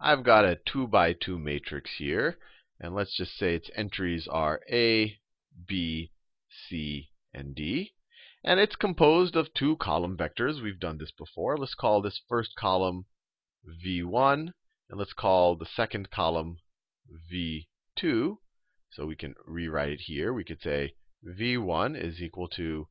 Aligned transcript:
I've 0.00 0.22
got 0.22 0.44
a 0.44 0.60
2 0.64 0.86
by 0.86 1.12
2 1.12 1.38
matrix 1.38 1.90
here. 1.98 2.38
And 2.80 2.94
let's 2.94 3.16
just 3.16 3.36
say 3.36 3.56
its 3.56 3.70
entries 3.74 4.28
are 4.28 4.60
A, 4.70 5.18
B, 5.66 6.12
C, 6.68 7.10
and 7.34 7.54
D. 7.54 7.94
And 8.44 8.60
it's 8.60 8.76
composed 8.76 9.34
of 9.34 9.52
two 9.52 9.76
column 9.76 10.16
vectors. 10.16 10.62
We've 10.62 10.78
done 10.78 10.98
this 10.98 11.10
before. 11.10 11.56
Let's 11.56 11.74
call 11.74 12.00
this 12.00 12.20
first 12.28 12.54
column 12.54 13.06
V1. 13.84 14.52
And 14.88 14.98
let's 14.98 15.12
call 15.12 15.56
the 15.56 15.66
second 15.66 16.12
column 16.12 16.58
V2. 17.32 18.36
So 18.90 19.06
we 19.06 19.16
can 19.16 19.34
rewrite 19.44 19.90
it 19.90 20.00
here. 20.02 20.32
We 20.32 20.44
could 20.44 20.62
say 20.62 20.94
V1 21.26 22.00
is 22.00 22.22
equal 22.22 22.46
to 22.50 22.86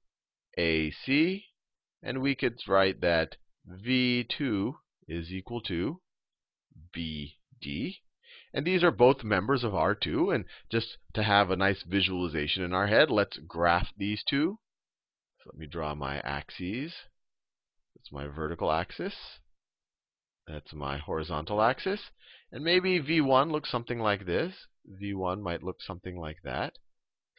AC. 0.58 1.46
And 2.04 2.22
we 2.22 2.36
could 2.36 2.60
write 2.68 3.00
that 3.00 3.38
V2 3.66 4.74
is 5.08 5.32
equal 5.32 5.62
to 5.62 6.02
BD. 6.96 7.98
And 8.54 8.66
these 8.66 8.84
are 8.84 8.92
both 8.92 9.24
members 9.24 9.64
of 9.64 9.74
R2. 9.74 10.34
And 10.34 10.46
just 10.72 10.98
to 11.14 11.24
have 11.24 11.50
a 11.50 11.56
nice 11.56 11.84
visualization 11.84 12.64
in 12.64 12.74
our 12.74 12.88
head, 12.88 13.10
let's 13.10 13.38
graph 13.40 13.90
these 13.98 14.24
two. 14.28 14.60
So 15.40 15.52
let 15.52 15.60
me 15.60 15.68
draw 15.68 15.96
my 15.96 16.20
axes. 16.20 16.94
That's 17.96 18.12
my 18.12 18.28
vertical 18.28 18.72
axis. 18.72 19.16
That's 20.48 20.74
my 20.74 20.98
horizontal 20.98 21.62
axis. 21.62 22.00
And 22.52 22.64
maybe 22.64 23.00
V1 23.02 23.52
looks 23.52 23.70
something 23.70 24.00
like 24.00 24.26
this. 24.26 24.54
V1 25.02 25.42
might 25.42 25.64
look 25.64 25.82
something 25.82 26.18
like 26.18 26.38
that. 26.44 26.74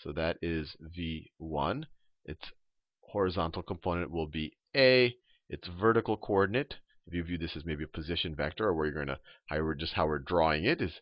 So 0.03 0.13
that 0.13 0.37
is 0.43 0.77
V1. 0.83 1.85
Its 2.25 2.53
horizontal 3.01 3.63
component 3.63 4.11
will 4.11 4.27
be 4.27 4.57
A. 4.77 5.17
Its 5.49 5.67
vertical 5.69 6.17
coordinate 6.17 6.75
if 7.09 7.15
you 7.15 7.25
view 7.25 7.39
this 7.39 7.57
as 7.57 7.65
maybe 7.65 7.85
a 7.85 7.89
position 7.89 8.35
vector, 8.37 8.67
or 8.67 8.75
where 8.75 8.85
you're 8.85 8.95
going 8.95 9.07
to, 9.07 9.19
how 9.47 9.61
we're 9.63 9.75
just 9.75 9.95
how 9.95 10.07
we're 10.07 10.19
drawing 10.19 10.65
it, 10.65 10.83
is 10.83 11.01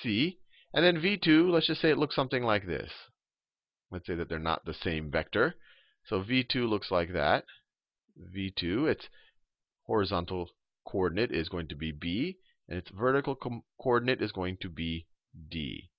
c. 0.00 0.38
And 0.72 0.84
then 0.84 1.02
v2, 1.02 1.50
let's 1.50 1.66
just 1.66 1.80
say 1.80 1.90
it 1.90 1.98
looks 1.98 2.14
something 2.14 2.44
like 2.44 2.66
this. 2.66 2.90
Let's 3.90 4.06
say 4.06 4.14
that 4.14 4.28
they're 4.28 4.38
not 4.38 4.64
the 4.64 4.74
same 4.74 5.10
vector. 5.10 5.56
So 6.06 6.22
v2 6.22 6.68
looks 6.68 6.92
like 6.92 7.12
that. 7.12 7.44
v2, 8.34 8.88
its 8.88 9.08
horizontal 9.82 10.50
coordinate 10.86 11.32
is 11.32 11.48
going 11.48 11.66
to 11.68 11.76
be 11.76 11.90
b, 11.90 12.38
and 12.68 12.78
its 12.78 12.90
vertical 12.90 13.36
coordinate 13.80 14.22
is 14.22 14.30
going 14.30 14.58
to 14.60 14.68
be 14.68 15.06
d. 15.50 15.90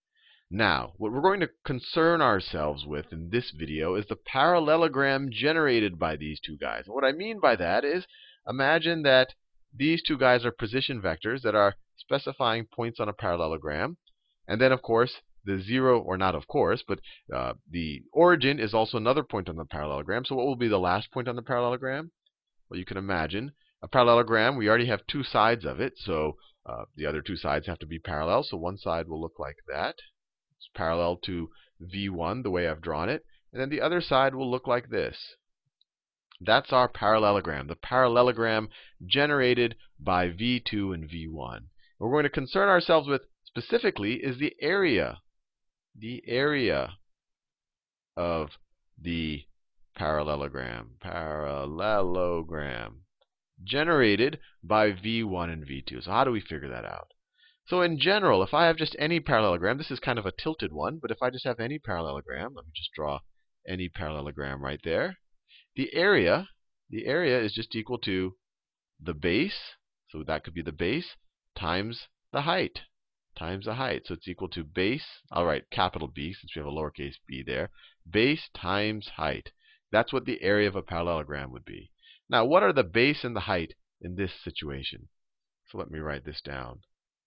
Now, 0.49 0.93
what 0.97 1.11
we're 1.11 1.21
going 1.21 1.41
to 1.41 1.49
concern 1.65 2.21
ourselves 2.21 2.85
with 2.85 3.11
in 3.11 3.29
this 3.29 3.51
video 3.51 3.95
is 3.95 4.05
the 4.07 4.15
parallelogram 4.15 5.29
generated 5.31 5.99
by 5.99 6.15
these 6.15 6.39
two 6.39 6.57
guys. 6.57 6.85
And 6.85 6.95
what 6.95 7.03
I 7.03 7.11
mean 7.11 7.39
by 7.39 7.55
that 7.57 7.83
is, 7.83 8.07
imagine 8.47 9.03
that 9.03 9.33
these 9.75 10.01
two 10.01 10.17
guys 10.17 10.45
are 10.45 10.51
position 10.51 11.01
vectors 11.01 11.41
that 11.41 11.55
are 11.55 11.75
specifying 11.97 12.65
points 12.65 12.99
on 12.99 13.09
a 13.09 13.13
parallelogram. 13.13 13.97
And 14.47 14.59
then, 14.59 14.71
of 14.71 14.81
course, 14.81 15.13
the 15.45 15.59
0, 15.59 15.99
or 15.99 16.17
not 16.17 16.35
of 16.35 16.47
course, 16.47 16.83
but 16.87 16.99
uh, 17.33 17.53
the 17.69 18.01
origin 18.11 18.59
is 18.59 18.73
also 18.73 18.97
another 18.97 19.23
point 19.23 19.47
on 19.47 19.55
the 19.55 19.65
parallelogram. 19.65 20.25
So 20.25 20.35
what 20.35 20.45
will 20.45 20.55
be 20.55 20.67
the 20.67 20.79
last 20.79 21.11
point 21.11 21.27
on 21.27 21.35
the 21.35 21.41
parallelogram? 21.41 22.11
Well, 22.69 22.79
you 22.79 22.85
can 22.85 22.97
imagine 22.97 23.53
a 23.81 23.87
parallelogram, 23.87 24.57
we 24.57 24.67
already 24.67 24.87
have 24.87 25.07
two 25.07 25.23
sides 25.23 25.63
of 25.65 25.79
it. 25.79 25.93
So 25.97 26.35
uh, 26.65 26.83
the 26.95 27.05
other 27.05 27.21
two 27.21 27.37
sides 27.37 27.67
have 27.67 27.79
to 27.79 27.85
be 27.85 27.99
parallel. 27.99 28.43
So 28.43 28.57
one 28.57 28.77
side 28.77 29.07
will 29.07 29.21
look 29.21 29.39
like 29.39 29.55
that. 29.67 29.95
It's 30.57 30.69
parallel 30.75 31.17
to 31.25 31.49
v1, 31.81 32.43
the 32.43 32.51
way 32.51 32.67
I've 32.67 32.81
drawn 32.81 33.09
it. 33.09 33.23
And 33.53 33.61
then 33.61 33.69
the 33.69 33.81
other 33.81 34.01
side 34.01 34.35
will 34.35 34.51
look 34.51 34.67
like 34.67 34.89
this. 34.89 35.35
That's 36.41 36.71
our 36.71 36.87
parallelogram, 36.87 37.67
the 37.67 37.75
parallelogram 37.75 38.69
generated 39.05 39.75
by 39.99 40.29
V2 40.29 40.93
and 40.93 41.09
V1. 41.09 41.65
What 41.97 42.07
we're 42.07 42.11
going 42.11 42.23
to 42.23 42.29
concern 42.29 42.69
ourselves 42.69 43.09
with 43.09 43.23
specifically 43.45 44.23
is 44.23 44.37
the 44.37 44.55
area, 44.61 45.19
the 45.97 46.23
area 46.27 46.93
of 48.15 48.51
the 49.01 49.43
parallelogram, 49.95 50.91
parallelogram 51.01 53.01
generated 53.61 54.39
by 54.63 54.91
V1 54.91 55.51
and 55.51 55.67
V2. 55.67 56.03
So 56.03 56.11
how 56.11 56.23
do 56.23 56.31
we 56.31 56.39
figure 56.39 56.69
that 56.69 56.85
out? 56.85 57.11
So 57.67 57.81
in 57.81 57.99
general, 57.99 58.43
if 58.43 58.53
I 58.53 58.67
have 58.67 58.77
just 58.77 58.95
any 58.97 59.19
parallelogram, 59.19 59.77
this 59.77 59.91
is 59.91 59.99
kind 59.99 60.17
of 60.17 60.25
a 60.25 60.31
tilted 60.31 60.71
one, 60.71 60.99
but 61.01 61.11
if 61.11 61.21
I 61.21 61.29
just 61.29 61.45
have 61.45 61.59
any 61.59 61.79
parallelogram, 61.79 62.53
let 62.55 62.65
me 62.65 62.71
just 62.73 62.93
draw 62.95 63.19
any 63.67 63.89
parallelogram 63.89 64.63
right 64.63 64.79
there. 64.83 65.17
The 65.79 65.93
area, 65.93 66.49
the 66.89 67.05
area 67.05 67.39
is 67.39 67.53
just 67.53 67.73
equal 67.73 67.99
to 67.99 68.35
the 68.99 69.13
base, 69.13 69.77
so 70.09 70.23
that 70.23 70.43
could 70.43 70.53
be 70.53 70.61
the 70.61 70.73
base, 70.73 71.15
times 71.55 72.09
the 72.33 72.41
height, 72.41 72.81
times 73.37 73.63
the 73.63 73.75
height. 73.75 74.05
So 74.05 74.15
it's 74.15 74.27
equal 74.27 74.49
to 74.49 74.65
base, 74.65 75.21
I'll 75.31 75.45
write 75.45 75.69
capital 75.69 76.09
B 76.09 76.33
since 76.33 76.53
we 76.53 76.59
have 76.59 76.67
a 76.67 76.69
lowercase 76.69 77.15
b 77.25 77.43
there, 77.43 77.69
base 78.05 78.49
times 78.53 79.07
height. 79.15 79.53
That's 79.89 80.11
what 80.11 80.25
the 80.25 80.41
area 80.41 80.67
of 80.67 80.75
a 80.75 80.81
parallelogram 80.81 81.49
would 81.53 81.63
be. 81.63 81.93
Now, 82.29 82.43
what 82.43 82.61
are 82.61 82.73
the 82.73 82.83
base 82.83 83.23
and 83.23 83.33
the 83.33 83.47
height 83.47 83.75
in 84.01 84.15
this 84.15 84.33
situation? 84.43 85.07
So 85.69 85.77
let 85.77 85.89
me 85.89 85.99
write 85.99 86.25
this 86.25 86.41
down. 86.41 86.81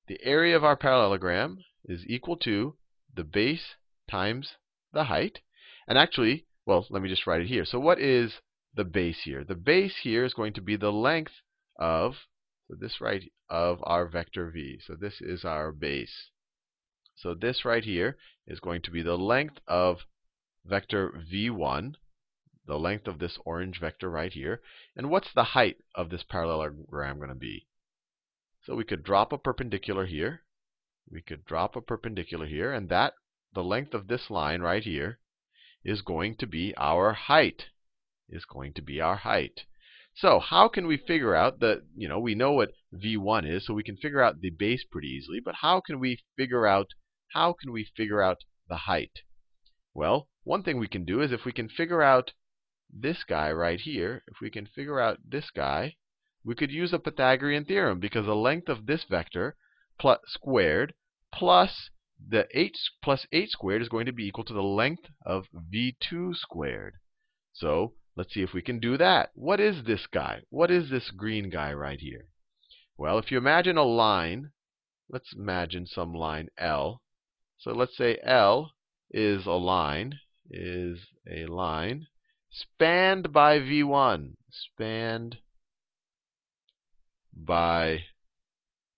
The 0.08 0.22
area 0.22 0.54
of 0.56 0.62
our 0.62 0.76
parallelogram 0.76 1.64
is 1.86 2.04
equal 2.06 2.36
to 2.41 2.76
the 3.14 3.24
base 3.24 3.76
times 4.10 4.56
the 4.92 5.04
height. 5.04 5.38
And 5.88 5.96
actually, 5.96 6.44
well, 6.66 6.86
let 6.90 7.02
me 7.02 7.08
just 7.08 7.26
write 7.26 7.40
it 7.40 7.48
here. 7.48 7.64
So 7.64 7.78
what 7.78 8.00
is 8.00 8.40
the 8.74 8.84
base 8.84 9.22
here? 9.24 9.44
The 9.44 9.54
base 9.54 9.96
here 10.02 10.24
is 10.24 10.34
going 10.34 10.52
to 10.54 10.60
be 10.60 10.76
the 10.76 10.92
length 10.92 11.32
of 11.78 12.14
so 12.68 12.76
this 12.78 13.00
right 13.00 13.30
of 13.50 13.80
our 13.82 14.06
vector 14.06 14.50
v. 14.50 14.78
So 14.86 14.94
this 14.94 15.20
is 15.20 15.44
our 15.44 15.72
base. 15.72 16.30
So 17.16 17.34
this 17.34 17.64
right 17.64 17.84
here 17.84 18.16
is 18.46 18.60
going 18.60 18.82
to 18.82 18.90
be 18.90 19.02
the 19.02 19.18
length 19.18 19.58
of 19.66 19.98
vector 20.64 21.10
v1, 21.30 21.96
the 22.66 22.78
length 22.78 23.06
of 23.06 23.18
this 23.18 23.38
orange 23.44 23.80
vector 23.80 24.08
right 24.08 24.32
here. 24.32 24.62
And 24.96 25.10
what's 25.10 25.32
the 25.34 25.44
height 25.44 25.78
of 25.94 26.10
this 26.10 26.22
parallelogram 26.22 27.18
going 27.18 27.28
to 27.28 27.34
be? 27.34 27.66
So 28.64 28.76
we 28.76 28.84
could 28.84 29.02
drop 29.02 29.32
a 29.32 29.38
perpendicular 29.38 30.06
here. 30.06 30.42
We 31.10 31.20
could 31.20 31.44
drop 31.44 31.76
a 31.76 31.80
perpendicular 31.80 32.46
here, 32.46 32.72
and 32.72 32.88
that 32.88 33.14
the 33.52 33.64
length 33.64 33.92
of 33.92 34.06
this 34.06 34.30
line 34.30 34.62
right 34.62 34.84
here 34.84 35.18
is 35.84 36.03
going 36.03 36.37
to 36.37 36.47
be 36.47 36.75
our 36.76 37.12
height. 37.12 37.66
Is 38.28 38.44
going 38.44 38.72
to 38.75 38.82
be 38.82 39.00
our 39.00 39.16
height. 39.16 39.65
So 40.15 40.38
how 40.38 40.69
can 40.69 40.87
we 40.87 40.97
figure 40.98 41.34
out 41.34 41.60
the, 41.60 41.84
you 41.97 42.09
know, 42.09 42.19
we 42.19 42.34
know 42.34 42.53
what 42.53 42.72
v1 42.94 43.50
is, 43.50 43.66
so 43.66 43.75
we 43.75 43.82
can 43.82 43.97
figure 43.97 44.22
out 44.22 44.41
the 44.41 44.50
base 44.50 44.84
pretty 44.84 45.09
easily. 45.09 45.41
But 45.41 45.56
how 45.56 45.81
can 45.81 45.98
we 45.98 46.22
figure 46.37 46.66
out, 46.66 46.88
how 47.32 47.54
can 47.54 47.72
we 47.72 47.84
figure 47.97 48.22
out 48.22 48.38
the 48.69 48.76
height? 48.76 49.21
Well, 49.94 50.28
one 50.44 50.62
thing 50.62 50.78
we 50.78 50.88
can 50.88 51.04
do 51.04 51.21
is 51.21 51.32
if 51.32 51.44
we 51.44 51.53
can 51.53 51.69
figure 51.69 52.03
out 52.03 52.32
this 52.92 53.25
guy 53.25 53.50
right 53.53 53.81
here, 53.81 54.22
if 54.28 54.41
we 54.41 54.50
can 54.50 54.66
figure 54.66 55.00
out 55.00 55.19
this 55.26 55.50
guy, 55.50 55.97
we 56.44 56.54
could 56.54 56.71
use 56.71 56.92
a 56.92 56.98
Pythagorean 56.98 57.65
theorem 57.65 58.00
because 58.00 58.26
the 58.26 58.34
length 58.34 58.69
of 58.69 58.87
this 58.87 59.04
vector 59.04 59.56
plus 59.98 60.19
squared 60.26 60.94
plus 61.32 61.91
the 62.28 62.47
8 62.53 62.77
plus 63.03 63.27
8 63.33 63.50
squared 63.50 63.83
is 63.83 63.88
going 63.88 64.06
to 64.06 64.12
be 64.12 64.27
equal 64.27 64.44
to 64.44 64.53
the 64.53 64.62
length 64.62 65.05
of 65.25 65.47
v2 65.55 66.37
squared. 66.37 66.94
So 67.53 67.94
let's 68.16 68.33
see 68.34 68.43
if 68.43 68.53
we 68.53 68.62
can 68.62 68.78
do 68.81 68.97
that. 68.97 69.31
What 69.34 69.60
is 69.60 69.84
this 69.84 70.06
guy? 70.06 70.43
What 70.50 70.71
is 70.71 70.91
this 70.91 71.10
green 71.10 71.50
guy 71.50 71.72
right 71.72 72.00
here? 72.00 72.27
Well, 72.97 73.19
if 73.19 73.31
you 73.31 73.38
imagine 73.38 73.77
a 73.77 73.83
line, 73.83 74.53
let's 75.09 75.33
imagine 75.34 75.87
some 75.87 76.15
line 76.15 76.49
L. 76.59 77.03
So 77.59 77.72
let's 77.72 77.97
say 77.97 78.19
L 78.22 78.72
is 79.10 79.47
a 79.47 79.53
line, 79.53 80.21
is 80.50 80.99
a 81.31 81.47
line 81.47 82.06
spanned 82.50 83.33
by 83.33 83.59
v1, 83.59 84.34
spanned 84.50 85.39
by 87.34 88.04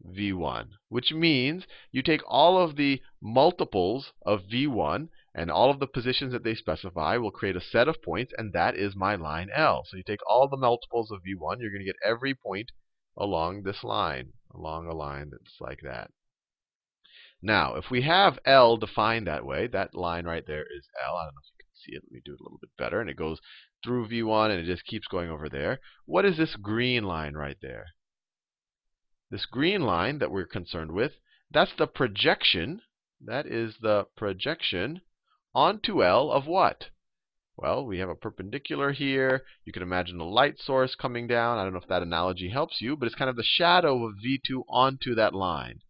v1, 0.07 0.69
which 0.89 1.13
means 1.13 1.67
you 1.91 2.03
take 2.03 2.23
all 2.27 2.59
of 2.59 2.77
the 2.77 3.01
multiples 3.23 4.13
of 4.25 4.43
v1 4.53 5.09
and 5.35 5.51
all 5.51 5.71
of 5.71 5.81
the 5.81 5.87
positions 5.87 6.33
that 6.33 6.45
they 6.45 6.55
specify 6.55 7.17
will 7.17 7.31
create 7.31 7.57
a 7.57 7.61
set 7.61 7.89
of 7.89 8.03
points, 8.03 8.33
and 8.37 8.53
that 8.53 8.77
is 8.77 8.95
my 8.95 9.15
line 9.15 9.49
L. 9.55 9.85
So 9.87 9.97
you 9.97 10.03
take 10.03 10.21
all 10.29 10.49
the 10.49 10.57
multiples 10.57 11.11
of 11.11 11.21
v1, 11.21 11.61
you're 11.61 11.71
going 11.71 11.81
to 11.81 11.85
get 11.85 11.97
every 12.05 12.35
point 12.35 12.71
along 13.17 13.63
this 13.63 13.83
line, 13.83 14.33
along 14.53 14.87
a 14.87 14.95
line 14.95 15.31
that's 15.31 15.61
like 15.61 15.81
that. 15.83 16.11
Now, 17.43 17.75
if 17.75 17.91
we 17.91 18.03
have 18.03 18.39
L 18.47 18.77
defined 18.77 19.27
that 19.27 19.45
way, 19.45 19.67
that 19.67 19.95
line 19.95 20.25
right 20.25 20.47
there 20.47 20.63
is 20.63 20.89
L. 21.07 21.15
I 21.15 21.25
don't 21.25 21.35
know 21.35 21.41
if 21.43 21.51
you 21.51 21.65
can 21.65 21.75
see 21.75 21.97
it. 21.97 22.03
Let 22.05 22.13
me 22.13 22.21
do 22.25 22.33
it 22.33 22.41
a 22.41 22.43
little 22.43 22.59
bit 22.59 22.71
better. 22.79 23.01
And 23.01 23.11
it 23.11 23.17
goes 23.17 23.39
through 23.85 24.09
v1, 24.09 24.51
and 24.51 24.61
it 24.61 24.65
just 24.65 24.87
keeps 24.87 25.07
going 25.09 25.31
over 25.31 25.51
there. 25.51 25.81
What 26.07 26.25
is 26.25 26.39
this 26.39 26.57
green 26.57 27.05
line 27.05 27.35
right 27.35 27.59
there? 27.61 27.87
This 29.35 29.47
green 29.47 29.81
line 29.81 30.21
that 30.21 30.31
we're 30.31 30.47
concerned 30.47 30.93
with, 30.93 31.15
that's 31.51 31.75
the 31.75 31.89
projection. 31.89 32.83
That 33.21 33.47
is 33.47 33.79
the 33.79 34.07
projection 34.17 35.01
onto 35.53 36.05
L 36.05 36.31
of 36.31 36.47
what? 36.47 36.91
Well, 37.57 37.85
we 37.85 37.99
have 37.99 38.09
a 38.09 38.15
perpendicular 38.15 38.93
here. 38.93 39.45
You 39.65 39.73
can 39.73 39.83
imagine 39.83 40.21
a 40.21 40.25
light 40.25 40.61
source 40.61 40.95
coming 40.95 41.27
down. 41.27 41.59
I 41.59 41.65
don't 41.65 41.73
know 41.73 41.81
if 41.81 41.89
that 41.89 42.01
analogy 42.01 42.51
helps 42.51 42.81
you, 42.81 42.97
but 42.97 43.07
it's 43.07 43.17
kind 43.17 43.29
of 43.29 43.35
the 43.35 43.43
shadow 43.43 44.07
of 44.07 44.15
V2 44.25 44.63
onto 44.69 45.17
that 45.17 45.35
line. 45.35 45.81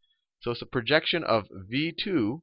So 0.40 0.52
it's 0.52 0.62
a 0.62 0.66
projection 0.66 1.22
of 1.22 1.46
v2 1.70 2.40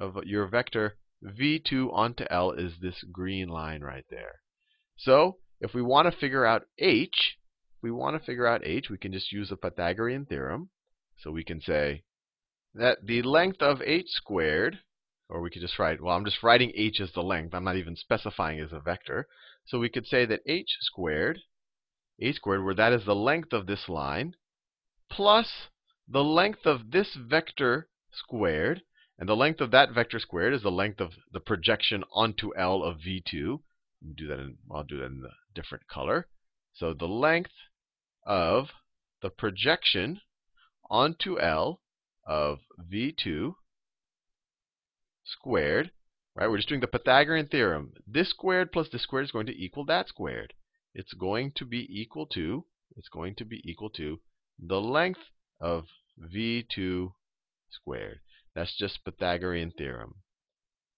of 0.00 0.24
your 0.24 0.48
vector 0.48 0.96
v2 1.24 1.92
onto 1.92 2.24
L 2.28 2.50
is 2.50 2.80
this 2.80 3.04
green 3.12 3.48
line 3.48 3.82
right 3.82 4.06
there. 4.10 4.40
So 4.96 5.38
if 5.60 5.74
we 5.74 5.82
want 5.82 6.12
to 6.12 6.18
figure 6.18 6.44
out 6.44 6.66
h, 6.76 7.38
we 7.82 7.90
want 7.90 8.18
to 8.18 8.24
figure 8.24 8.46
out 8.46 8.66
h, 8.66 8.90
we 8.90 8.98
can 8.98 9.12
just 9.12 9.32
use 9.32 9.48
the 9.48 9.56
Pythagorean 9.56 10.26
theorem. 10.26 10.70
So 11.18 11.30
we 11.30 11.44
can 11.44 11.60
say 11.60 12.04
that 12.74 12.98
the 13.04 13.22
length 13.22 13.60
of 13.60 13.82
h 13.82 14.06
squared, 14.08 14.78
or 15.28 15.40
we 15.40 15.50
could 15.50 15.62
just 15.62 15.78
write, 15.78 16.00
well, 16.00 16.16
I'm 16.16 16.24
just 16.24 16.42
writing 16.42 16.72
h 16.74 17.00
as 17.00 17.12
the 17.12 17.22
length. 17.22 17.54
I'm 17.54 17.64
not 17.64 17.76
even 17.76 17.96
specifying 17.96 18.60
as 18.60 18.72
a 18.72 18.80
vector. 18.80 19.26
So 19.66 19.78
we 19.78 19.88
could 19.88 20.06
say 20.06 20.24
that 20.26 20.40
h 20.46 20.76
squared, 20.80 21.40
h 22.18 22.36
squared, 22.36 22.64
where 22.64 22.74
that 22.74 22.92
is 22.92 23.04
the 23.04 23.14
length 23.14 23.52
of 23.52 23.66
this 23.66 23.88
line, 23.88 24.34
plus 25.10 25.68
the 26.08 26.24
length 26.24 26.66
of 26.66 26.90
this 26.90 27.14
vector 27.14 27.88
squared, 28.12 28.82
and 29.18 29.28
the 29.28 29.36
length 29.36 29.60
of 29.60 29.70
that 29.70 29.92
vector 29.92 30.18
squared 30.18 30.54
is 30.54 30.62
the 30.62 30.70
length 30.70 31.00
of 31.00 31.12
the 31.32 31.40
projection 31.40 32.04
onto 32.12 32.56
L 32.56 32.82
of 32.82 32.98
v2. 32.98 33.60
Do 34.14 34.26
that 34.26 34.40
in, 34.40 34.56
I'll 34.70 34.82
do 34.82 34.98
that 34.98 35.04
in 35.04 35.22
a 35.24 35.54
different 35.54 35.86
color. 35.86 36.26
So 36.72 36.94
the 36.94 37.06
length 37.06 37.52
of 38.24 38.68
the 39.22 39.30
projection 39.30 40.20
onto 40.90 41.38
L 41.38 41.80
of 42.26 42.60
v2 42.80 43.54
squared, 45.24 45.90
right? 46.34 46.48
We're 46.48 46.58
just 46.58 46.68
doing 46.68 46.80
the 46.80 46.86
Pythagorean 46.86 47.48
theorem. 47.48 47.92
This 48.06 48.30
squared 48.30 48.72
plus 48.72 48.88
this 48.90 49.02
squared 49.02 49.26
is 49.26 49.32
going 49.32 49.46
to 49.46 49.56
equal 49.56 49.84
that 49.86 50.08
squared. 50.08 50.54
It's 50.94 51.12
going 51.12 51.52
to 51.56 51.64
be 51.64 51.86
equal 51.88 52.26
to, 52.26 52.64
it's 52.96 53.08
going 53.08 53.34
to 53.36 53.44
be 53.44 53.62
equal 53.64 53.90
to 53.90 54.20
the 54.58 54.80
length 54.80 55.20
of 55.60 55.86
v2 56.20 57.12
squared. 57.70 58.20
That's 58.54 58.76
just 58.76 59.04
Pythagorean 59.04 59.70
theorem. 59.70 60.16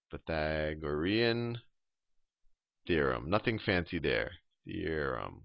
Pythagorean 0.09 1.59
theorem. 2.87 3.29
Nothing 3.29 3.59
fancy 3.59 3.99
there. 3.99 4.31
Theorem. 4.65 5.43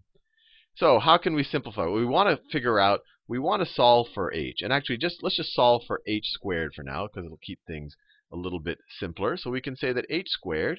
So 0.79 1.01
how 1.01 1.19
can 1.19 1.35
we 1.35 1.43
simplify? 1.43 1.87
We 1.87 2.05
want 2.05 2.29
to 2.29 2.51
figure 2.53 2.79
out, 2.79 3.01
we 3.27 3.41
want 3.41 3.67
to 3.67 3.75
solve 3.75 4.07
for 4.15 4.33
h. 4.33 4.61
And 4.63 4.73
actually, 4.73 4.99
just 4.99 5.25
let's 5.25 5.37
just 5.37 5.53
solve 5.53 5.83
for 5.89 6.01
h 6.07 6.29
squared 6.29 6.73
for 6.73 6.85
now, 6.85 7.09
because 7.09 7.27
it'll 7.27 7.41
keep 7.45 7.59
things 7.67 7.97
a 8.33 8.37
little 8.37 8.61
bit 8.61 8.79
simpler. 9.01 9.37
So 9.37 9.51
we 9.51 9.61
can 9.61 9.75
say 9.75 9.93
that 9.93 10.07
h 10.09 10.29
squared, 10.29 10.79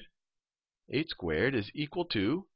h 0.90 1.08
squared 1.10 1.54
is 1.54 1.70
equal 1.74 2.06
to 2.06 2.46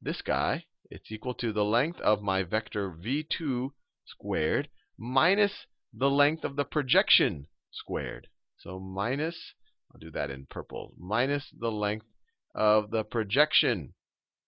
this 0.00 0.22
guy. 0.22 0.66
It's 0.88 1.10
equal 1.10 1.34
to 1.34 1.52
the 1.52 1.64
length 1.64 1.98
of 1.98 2.22
my 2.22 2.44
vector 2.44 2.92
v2 2.92 3.70
squared 4.06 4.68
minus 4.96 5.66
the 5.92 6.10
length 6.10 6.44
of 6.44 6.54
the 6.54 6.64
projection 6.64 7.48
squared. 7.72 8.28
So 8.56 8.78
minus, 8.78 9.54
I'll 9.92 9.98
do 9.98 10.12
that 10.12 10.30
in 10.30 10.46
purple, 10.48 10.94
minus 10.96 11.50
the 11.58 11.72
length 11.72 12.06
of 12.54 12.92
the 12.92 13.02
projection, 13.02 13.94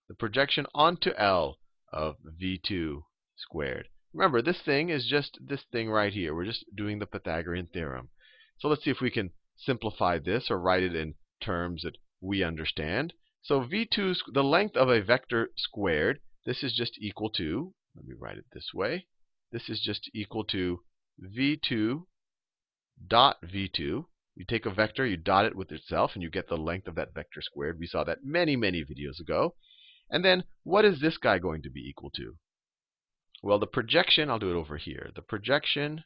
the 0.09 0.15
projection 0.15 0.67
onto 0.73 1.11
L 1.19 1.57
of 1.93 2.17
v2 2.41 3.03
squared. 3.37 3.89
Remember, 4.13 4.43
this 4.43 4.61
thing 4.61 4.89
is 4.89 5.07
just 5.07 5.39
this 5.41 5.63
thing 5.71 5.91
right 5.91 6.13
here. 6.13 6.35
We're 6.35 6.45
just 6.45 6.65
doing 6.75 6.99
the 6.99 7.07
Pythagorean 7.07 7.69
theorem. 7.73 8.09
So 8.59 8.69
let's 8.69 8.85
see 8.85 8.91
if 8.91 9.01
we 9.01 9.11
can 9.11 9.31
simplify 9.57 10.19
this 10.19 10.51
or 10.51 10.59
write 10.59 10.83
it 10.83 10.95
in 10.95 11.15
terms 11.41 11.83
that 11.83 11.97
we 12.21 12.43
understand. 12.43 13.15
So 13.43 13.61
v2, 13.61 14.17
the 14.33 14.45
length 14.45 14.77
of 14.77 14.89
a 14.89 15.01
vector 15.01 15.51
squared, 15.57 16.21
this 16.45 16.63
is 16.63 16.75
just 16.75 16.99
equal 17.01 17.31
to, 17.31 17.73
let 17.95 18.05
me 18.05 18.15
write 18.19 18.39
it 18.39 18.47
this 18.53 18.75
way. 18.75 19.07
This 19.53 19.69
is 19.69 19.81
just 19.81 20.11
equal 20.13 20.45
to 20.45 20.83
v2 21.23 22.05
dot 23.07 23.39
v2. 23.43 24.05
You 24.37 24.45
take 24.47 24.67
a 24.67 24.71
vector, 24.71 25.07
you 25.07 25.17
dot 25.17 25.47
it 25.47 25.57
with 25.57 25.73
itself, 25.73 26.13
and 26.15 26.23
you 26.23 26.31
get 26.31 26.49
the 26.49 26.57
length 26.57 26.87
of 26.87 26.95
that 26.97 27.15
vector 27.15 27.43
squared. 27.43 27.79
We 27.79 27.87
saw 27.87 28.05
that 28.05 28.25
many, 28.25 28.57
many 28.57 28.85
videos 28.85 29.21
ago. 29.21 29.55
And 30.11 30.25
then 30.25 30.45
what 30.65 30.85
is 30.85 31.01
this 31.01 31.17
guy 31.17 31.39
going 31.39 31.63
to 31.63 31.71
be 31.71 31.81
equal 31.81 32.11
to? 32.17 32.37
Well, 33.43 33.59
the 33.59 33.67
projection, 33.67 34.29
I'll 34.29 34.39
do 34.39 34.51
it 34.51 34.59
over 34.59 34.77
here. 34.77 35.11
The 35.15 35.23
projection 35.23 36.05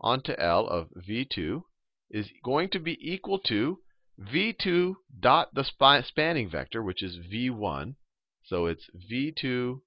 onto 0.00 0.32
L 0.38 0.66
of 0.66 0.88
v2 0.90 1.62
is 2.10 2.30
going 2.44 2.68
to 2.70 2.78
be 2.78 2.98
equal 3.00 3.38
to 3.46 3.78
v2 4.20 4.94
dot 5.18 5.54
the 5.54 5.64
spanning 6.04 6.48
vector, 6.48 6.82
which 6.82 7.02
is 7.02 7.18
v1. 7.18 7.96
So 8.44 8.66
it's 8.66 8.88
v2 9.10 9.80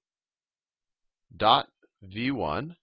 dot 1.34 1.68
v1 2.04 2.76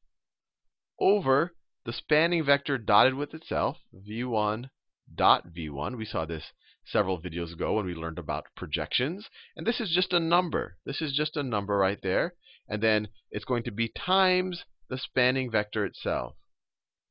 over 1.00 1.54
the 1.86 1.94
spanning 1.94 2.44
vector 2.44 2.78
dotted 2.78 3.14
with 3.14 3.34
itself, 3.34 3.78
v1 3.94 4.70
dot 5.14 5.48
v1. 5.56 5.98
We 5.98 6.06
saw 6.06 6.26
this 6.26 6.52
several 6.86 7.22
videos 7.22 7.52
ago 7.52 7.74
when 7.74 7.86
we 7.86 7.96
learned 7.96 8.20
about 8.20 8.46
projections. 8.56 9.30
And 9.56 9.66
this 9.66 9.80
is 9.80 9.92
just 9.92 10.14
a 10.14 10.20
number. 10.20 10.78
This 10.86 11.02
is 11.02 11.14
just 11.14 11.36
a 11.36 11.44
number 11.44 11.78
right 11.78 12.00
there. 12.02 12.36
And 12.68 12.82
then 12.82 13.10
it's 13.32 13.46
going 13.46 13.64
to 13.64 13.72
be 13.72 13.90
times 13.90 14.64
the 14.90 14.98
spanning 14.98 15.52
vector 15.52 15.86
itself. 15.86 16.36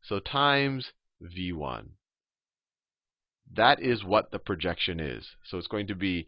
So 0.02 0.20
times 0.20 0.92
v1. 1.22 1.90
That 3.52 3.80
is 3.80 4.04
what 4.04 4.30
the 4.30 4.38
projection 4.38 5.00
is. 5.00 5.28
So 5.44 5.58
it's 5.58 5.66
going 5.66 5.86
to 5.88 5.94
be 5.94 6.26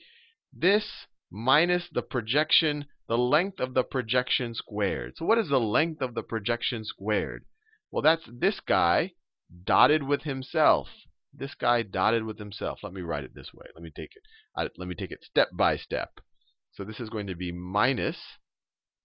this 0.52 1.06
minus 1.30 1.88
the 1.92 2.02
projection, 2.02 2.86
the 3.08 3.18
length 3.18 3.60
of 3.60 3.74
the 3.74 3.82
projection 3.82 4.54
squared. 4.54 5.16
So 5.16 5.24
what 5.24 5.38
is 5.38 5.48
the 5.48 5.60
length 5.60 6.02
of 6.02 6.14
the 6.14 6.22
projection 6.22 6.84
squared? 6.84 7.44
Well, 7.90 8.02
that's 8.02 8.24
this 8.26 8.60
guy 8.60 9.12
dotted 9.64 10.02
with 10.02 10.22
himself. 10.22 10.88
This 11.38 11.54
guy 11.54 11.82
dotted 11.82 12.24
with 12.24 12.38
himself. 12.38 12.80
Let 12.82 12.94
me 12.94 13.02
write 13.02 13.24
it 13.24 13.34
this 13.34 13.52
way. 13.52 13.66
Let 13.74 13.82
me 13.82 13.90
take 13.94 14.16
it. 14.16 14.72
let 14.76 14.88
me 14.88 14.94
take 14.94 15.10
it 15.10 15.22
step 15.22 15.48
by 15.52 15.76
step. 15.76 16.20
So 16.72 16.82
this 16.82 16.98
is 16.98 17.10
going 17.10 17.26
to 17.26 17.34
be 17.34 17.52
minus 17.52 18.16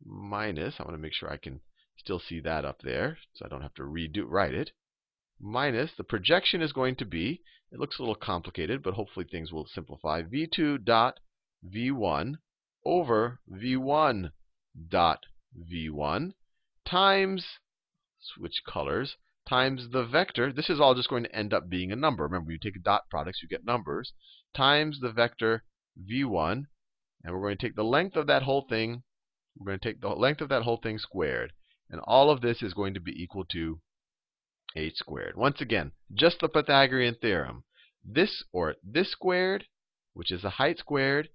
minus. 0.06 0.80
I 0.80 0.84
want 0.84 0.96
to 0.96 1.02
make 1.02 1.14
sure 1.14 1.30
I 1.30 1.38
can 1.38 1.62
still 1.98 2.20
see 2.20 2.40
that 2.40 2.66
up 2.66 2.82
there, 2.82 3.18
so 3.34 3.46
I 3.46 3.50
don't 3.50 3.62
have 3.62 3.74
to 3.76 3.84
redo 3.84 4.24
write 4.26 4.54
it. 4.54 4.72
Minus 5.40 5.94
the 5.96 6.04
projection 6.04 6.62
is 6.62 6.72
going 6.72 6.96
to 6.98 7.06
be. 7.06 7.42
It 7.72 7.80
looks 7.80 8.00
a 8.00 8.02
little 8.02 8.16
complicated, 8.16 8.82
but 8.84 8.96
hopefully 8.96 9.26
things 9.30 9.52
will 9.52 9.66
simplify. 9.66 10.22
v2 10.22 10.84
dot 10.84 11.20
v1 11.66 12.36
over 12.86 13.40
v1 13.50 14.32
dot 14.90 15.26
v1 15.72 16.34
times 16.86 17.60
switch 18.20 18.64
colors, 18.66 19.18
times 19.48 19.90
the 19.92 20.06
vector. 20.06 20.52
This 20.52 20.70
is 20.70 20.80
all 20.80 20.96
just 20.96 21.10
going 21.10 21.24
to 21.24 21.36
end 21.36 21.54
up 21.54 21.70
being 21.70 21.92
a 21.92 21.96
number. 21.96 22.24
Remember, 22.24 22.52
you 22.52 22.60
take 22.60 22.82
dot 22.84 23.04
products, 23.10 23.42
you 23.42 23.48
get 23.48 23.66
numbers, 23.66 24.14
times 24.56 25.00
the 25.02 25.12
vector 25.12 25.64
v1. 26.10 26.66
And 27.24 27.34
we're 27.34 27.42
going 27.42 27.58
to 27.58 27.68
take 27.68 27.76
the 27.76 27.84
length 27.84 28.16
of 28.16 28.28
that 28.28 28.44
whole 28.44 28.66
thing. 28.68 29.04
We're 29.58 29.68
going 29.68 29.80
to 29.80 29.90
take 29.90 30.02
the 30.02 30.10
length 30.10 30.42
of 30.42 30.50
that 30.50 30.64
whole 30.64 30.78
thing 30.78 30.98
squared. 30.98 31.54
And 31.90 32.02
all 32.06 32.30
of 32.30 32.42
this 32.42 32.62
is 32.62 32.74
going 32.74 32.94
to 32.94 33.00
be 33.00 33.12
equal 33.12 33.46
to 33.52 33.82
h 34.76 34.96
squared. 34.96 35.36
Once 35.36 35.60
again, 35.60 35.92
just 36.14 36.40
the 36.40 36.48
Pythagorean 36.48 37.16
theorem. 37.16 37.66
This 38.04 38.44
or 38.52 38.76
this 38.84 39.12
squared, 39.12 39.66
which 40.14 40.32
is 40.32 40.42
the 40.42 40.52
height 40.52 40.80
squared, 40.80 41.30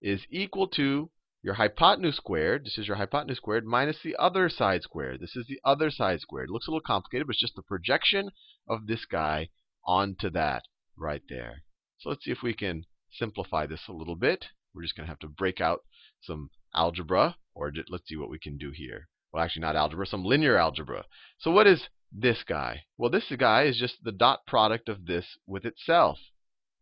is 0.00 0.26
equal 0.30 0.66
to 0.68 1.10
your 1.42 1.54
hypotenuse 1.54 2.16
squared, 2.16 2.64
this 2.64 2.78
is 2.78 2.88
your 2.88 2.96
hypotenuse 2.96 3.36
squared, 3.36 3.64
minus 3.64 3.98
the 4.02 4.16
other 4.16 4.48
side 4.48 4.82
squared. 4.82 5.20
This 5.20 5.36
is 5.36 5.46
the 5.46 5.60
other 5.64 5.90
side 5.90 6.20
squared. 6.20 6.48
It 6.48 6.52
looks 6.52 6.66
a 6.66 6.70
little 6.70 6.80
complicated, 6.80 7.26
but 7.26 7.34
it's 7.34 7.40
just 7.40 7.54
the 7.54 7.62
projection 7.62 8.30
of 8.68 8.86
this 8.86 9.04
guy 9.04 9.50
onto 9.86 10.30
that 10.30 10.64
right 10.96 11.22
there. 11.28 11.62
So 11.98 12.08
let's 12.08 12.24
see 12.24 12.32
if 12.32 12.42
we 12.42 12.54
can 12.54 12.84
simplify 13.10 13.66
this 13.66 13.82
a 13.88 13.92
little 13.92 14.16
bit. 14.16 14.46
We're 14.74 14.82
just 14.82 14.96
going 14.96 15.06
to 15.06 15.10
have 15.10 15.20
to 15.20 15.28
break 15.28 15.60
out 15.60 15.84
some 16.20 16.50
algebra, 16.74 17.36
or 17.54 17.72
let's 17.88 18.08
see 18.08 18.16
what 18.16 18.30
we 18.30 18.38
can 18.38 18.58
do 18.58 18.72
here. 18.74 19.08
Well, 19.32 19.42
actually, 19.42 19.62
not 19.62 19.76
algebra, 19.76 20.06
some 20.06 20.24
linear 20.24 20.56
algebra. 20.56 21.04
So 21.38 21.50
what 21.50 21.66
is 21.66 21.88
this 22.12 22.42
guy? 22.42 22.82
Well, 22.96 23.10
this 23.10 23.30
guy 23.38 23.64
is 23.64 23.78
just 23.78 24.02
the 24.02 24.12
dot 24.12 24.46
product 24.46 24.88
of 24.88 25.06
this 25.06 25.38
with 25.46 25.64
itself. 25.64 26.18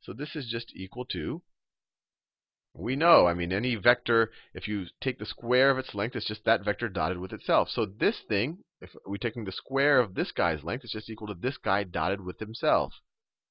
So 0.00 0.12
this 0.12 0.34
is 0.34 0.48
just 0.50 0.72
equal 0.74 1.04
to 1.06 1.42
we 2.78 2.94
know, 2.94 3.26
I 3.26 3.32
mean, 3.32 3.52
any 3.52 3.74
vector, 3.74 4.30
if 4.52 4.68
you 4.68 4.86
take 5.00 5.18
the 5.18 5.24
square 5.24 5.70
of 5.70 5.78
its 5.78 5.94
length, 5.94 6.14
it's 6.14 6.26
just 6.26 6.44
that 6.44 6.64
vector 6.64 6.88
dotted 6.90 7.18
with 7.18 7.32
itself. 7.32 7.70
So 7.70 7.86
this 7.86 8.20
thing, 8.28 8.58
if 8.82 8.90
we're 9.06 9.16
taking 9.16 9.44
the 9.44 9.52
square 9.52 9.98
of 9.98 10.14
this 10.14 10.30
guy's 10.30 10.62
length, 10.62 10.84
it's 10.84 10.92
just 10.92 11.08
equal 11.08 11.28
to 11.28 11.34
this 11.34 11.56
guy 11.56 11.84
dotted 11.84 12.20
with 12.20 12.38
himself. 12.38 12.92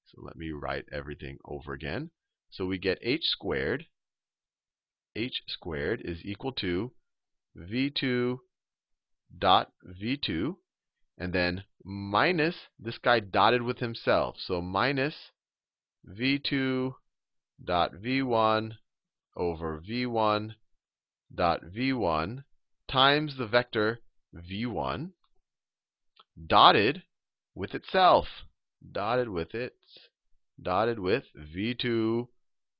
So 0.05 0.21
let 0.21 0.35
me 0.35 0.51
write 0.51 0.85
everything 0.91 1.39
over 1.43 1.73
again. 1.73 2.11
So 2.51 2.67
we 2.67 2.77
get 2.77 2.99
h 3.01 3.23
squared. 3.23 3.87
h 5.15 5.41
squared 5.47 6.01
is 6.05 6.23
equal 6.23 6.51
to 6.53 6.91
v2 7.57 8.37
dot 9.39 9.71
v2, 9.83 10.55
and 11.17 11.33
then 11.33 11.63
minus 11.83 12.55
this 12.77 12.99
guy 12.99 13.21
dotted 13.21 13.63
with 13.63 13.79
himself. 13.79 14.35
So 14.37 14.61
minus 14.61 15.31
v2 16.07 16.93
dot 17.63 17.93
v1 17.93 18.77
over 19.35 19.81
v1 19.81 20.55
dot 21.33 21.61
v1 21.63 22.43
times 22.87 23.37
the 23.37 23.47
vector 23.47 23.99
v1 24.35 25.11
dotted 26.47 27.03
with 27.53 27.73
itself. 27.73 28.27
Dotted 28.91 29.29
with 29.29 29.55
it. 29.55 29.75
Dotted 30.61 30.99
with 30.99 31.23
v2 31.35 32.27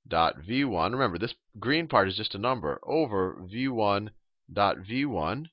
dot 0.07 0.35
v1. 0.47 0.91
Remember, 0.91 1.17
this 1.17 1.33
green 1.59 1.88
part 1.88 2.07
is 2.07 2.17
just 2.17 2.35
a 2.35 2.39
number 2.39 2.79
over 2.83 3.35
v1 3.41 4.09
dot 4.51 4.77
v1 4.77 5.47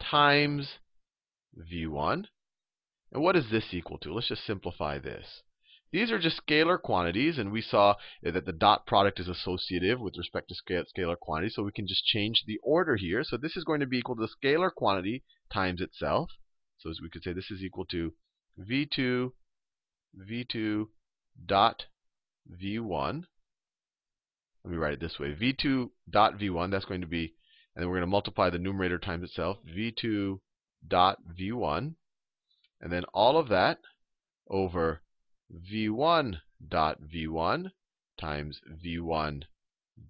times 0.00 0.78
v1. 1.56 2.24
And 3.12 3.22
what 3.22 3.36
is 3.36 3.50
this 3.50 3.72
equal 3.72 3.98
to? 3.98 4.12
Let's 4.12 4.28
just 4.28 4.44
simplify 4.44 4.98
this. 4.98 5.42
These 5.90 6.10
are 6.10 6.18
just 6.18 6.42
scalar 6.46 6.80
quantities, 6.80 7.38
and 7.38 7.50
we 7.50 7.62
saw 7.62 7.94
that 8.22 8.44
the 8.44 8.52
dot 8.52 8.86
product 8.86 9.18
is 9.20 9.28
associative 9.28 10.00
with 10.00 10.18
respect 10.18 10.50
to 10.50 10.84
scalar 10.94 11.18
quantity, 11.18 11.50
so 11.50 11.62
we 11.62 11.72
can 11.72 11.86
just 11.86 12.04
change 12.04 12.44
the 12.46 12.58
order 12.62 12.96
here. 12.96 13.24
So 13.24 13.36
this 13.36 13.56
is 13.56 13.64
going 13.64 13.80
to 13.80 13.86
be 13.86 13.98
equal 13.98 14.16
to 14.16 14.26
the 14.26 14.46
scalar 14.46 14.70
quantity 14.72 15.24
times 15.52 15.80
itself. 15.80 16.30
So 16.78 16.90
as 16.90 17.00
we 17.02 17.08
could 17.08 17.22
say 17.22 17.32
this 17.32 17.50
is 17.50 17.62
equal 17.62 17.86
to 17.86 18.12
v2 18.58 19.32
v2 20.16 20.88
dot 21.46 21.86
v1. 22.50 23.24
Let 24.64 24.70
me 24.70 24.76
write 24.76 24.94
it 24.94 25.00
this 25.00 25.18
way. 25.18 25.34
v2 25.34 25.90
dot 26.10 26.38
v1, 26.38 26.70
that's 26.70 26.84
going 26.84 27.00
to 27.00 27.06
be, 27.06 27.34
and 27.74 27.82
then 27.82 27.88
we're 27.88 27.96
going 27.96 28.02
to 28.02 28.06
multiply 28.08 28.50
the 28.50 28.58
numerator 28.58 28.98
times 28.98 29.24
itself, 29.24 29.58
v2 29.66 30.40
dot 30.86 31.18
v1. 31.38 31.94
And 32.80 32.92
then 32.92 33.04
all 33.14 33.38
of 33.38 33.48
that 33.48 33.78
over 34.48 35.02
v1 35.52 36.40
dot 36.68 37.00
v1 37.00 37.72
times 38.20 38.60
v1 38.84 39.44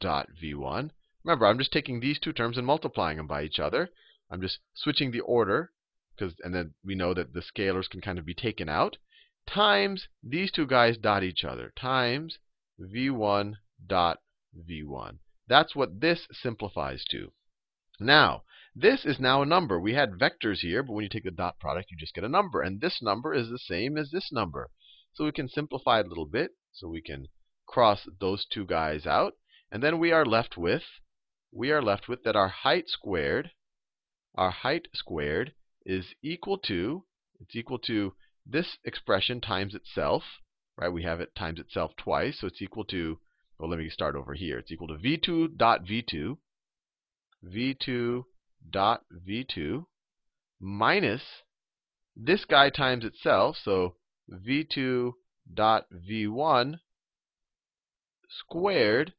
dot 0.00 0.28
v1. 0.42 0.90
Remember, 1.25 1.47
I'm 1.47 1.59
just 1.59 1.73
taking 1.73 2.00
these 2.00 2.18
two 2.18 2.33
terms 2.33 2.57
and 2.57 2.66
multiplying 2.66 3.18
them 3.18 3.26
by 3.26 3.42
each 3.42 3.59
other. 3.59 3.90
I'm 4.30 4.40
just 4.40 4.59
switching 4.75 5.11
the 5.11 5.21
order, 5.21 5.73
because 6.16 6.35
and 6.42 6.54
then 6.54 6.75
we 6.85 6.95
know 6.95 7.14
that 7.14 7.33
the 7.33 7.42
scalars 7.42 7.88
can 7.88 8.00
kind 8.00 8.18
of 8.18 8.26
be 8.26 8.35
taken 8.35 8.68
out, 8.68 8.97
times 9.47 10.09
these 10.23 10.50
two 10.50 10.66
guys 10.66 10.97
dot 10.97 11.23
each 11.23 11.45
other, 11.45 11.73
times 11.76 12.38
v1 12.80 13.54
dot 13.87 14.21
v1. 14.68 15.18
That's 15.47 15.76
what 15.76 16.00
this 16.00 16.26
simplifies 16.33 17.04
to. 17.11 17.33
Now, 18.00 18.45
this 18.75 19.04
is 19.04 19.18
now 19.18 19.42
a 19.42 19.47
number. 19.47 19.80
We 19.80 19.95
had 19.95 20.12
vectors 20.12 20.61
here, 20.61 20.83
but 20.83 20.92
when 20.92 21.02
you 21.02 21.09
take 21.09 21.25
the 21.25 21.30
dot 21.30 21.59
product, 21.59 21.90
you 21.90 21.97
just 21.97 22.14
get 22.14 22.25
a 22.25 22.28
number. 22.28 22.61
And 22.62 22.80
this 22.80 23.00
number 23.02 23.35
is 23.35 23.49
the 23.49 23.59
same 23.59 23.97
as 23.97 24.11
this 24.11 24.30
number. 24.30 24.71
So 25.19 25.25
we 25.25 25.33
can 25.33 25.49
simplify 25.49 25.99
it 25.99 26.07
a 26.07 26.09
little 26.09 26.27
bit. 26.27 26.53
So 26.71 26.87
we 26.87 27.03
can 27.03 27.27
cross 27.67 28.09
those 28.21 28.47
two 28.49 28.65
guys 28.65 29.05
out. 29.05 29.33
And 29.69 29.83
then 29.83 29.99
we 29.99 30.13
are 30.13 30.25
left 30.25 30.57
with, 30.57 30.85
we 31.51 31.73
are 31.73 31.83
left 31.83 32.09
with 32.09 32.23
that 32.23 32.37
our 32.37 32.49
height 32.49 32.89
squared, 32.89 33.51
our 34.37 34.53
height 34.53 34.87
squared 34.95 35.55
is 35.85 36.15
equal 36.23 36.57
to, 36.59 37.05
it's 37.41 37.57
equal 37.57 37.81
to 37.81 38.15
this 38.47 38.79
expression 38.85 39.41
times 39.41 39.75
itself. 39.75 40.23
Right? 40.77 40.93
We 40.93 41.03
have 41.03 41.21
it 41.21 41.35
times 41.35 41.59
itself 41.59 41.97
twice. 41.97 42.39
So 42.39 42.47
it's 42.47 42.63
equal 42.63 42.85
to, 42.85 43.19
well, 43.59 43.69
let 43.69 43.81
me 43.81 43.91
start 43.91 44.15
over 44.15 44.35
here. 44.35 44.59
It's 44.59 44.71
equal 44.71 44.87
to 44.87 44.95
v2 44.95 45.57
dot 45.57 45.85
v2, 45.85 46.39
v2 47.45 48.23
dot 48.71 49.03
v2 49.29 49.85
minus 50.61 51.23
this 52.15 52.45
guy 52.45 52.71
times 52.71 53.05
itself. 53.05 53.57
So 53.61 53.97
v2 54.30 55.12
dot 55.52 55.87
v1 55.90 56.80
squared, 58.28 59.14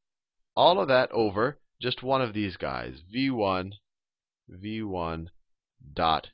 all 0.55 0.79
of 0.79 0.87
that 0.87 1.11
over 1.11 1.59
just 1.81 2.03
one 2.03 2.21
of 2.21 2.33
these 2.33 2.57
guys, 2.57 3.01
v1 3.13 3.73
v1 4.49 5.27
dot 5.93 6.29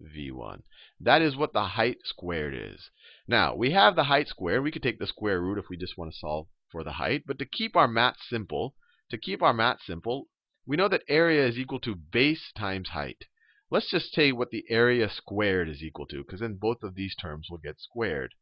v1. 0.00 0.62
That 1.00 1.22
is 1.22 1.36
what 1.36 1.52
the 1.52 1.64
height 1.64 1.98
squared 2.04 2.54
is. 2.54 2.90
Now, 3.26 3.54
we 3.54 3.70
have 3.72 3.96
the 3.96 4.04
height 4.04 4.28
squared. 4.28 4.62
We 4.62 4.70
could 4.70 4.82
take 4.82 4.98
the 4.98 5.06
square 5.06 5.40
root 5.40 5.58
if 5.58 5.68
we 5.68 5.76
just 5.76 5.96
want 5.96 6.12
to 6.12 6.18
solve 6.18 6.48
for 6.70 6.84
the 6.84 6.92
height. 6.92 7.24
But 7.26 7.38
to 7.38 7.46
keep 7.46 7.76
our 7.76 7.88
math 7.88 8.20
simple, 8.20 8.74
to 9.10 9.18
keep 9.18 9.42
our 9.42 9.54
math 9.54 9.80
simple, 9.82 10.28
we 10.66 10.76
know 10.76 10.88
that 10.88 11.04
area 11.08 11.46
is 11.46 11.58
equal 11.58 11.80
to 11.80 11.94
base 11.94 12.52
times 12.52 12.90
height. 12.90 13.24
Let's 13.70 13.90
just 13.90 14.12
say 14.12 14.32
what 14.32 14.50
the 14.50 14.64
area 14.68 15.08
squared 15.08 15.68
is 15.68 15.82
equal 15.82 16.06
to, 16.06 16.24
because 16.24 16.40
then 16.40 16.54
both 16.54 16.82
of 16.82 16.96
these 16.96 17.14
terms 17.14 17.48
will 17.48 17.58
get 17.58 17.80
squared. 17.80 18.34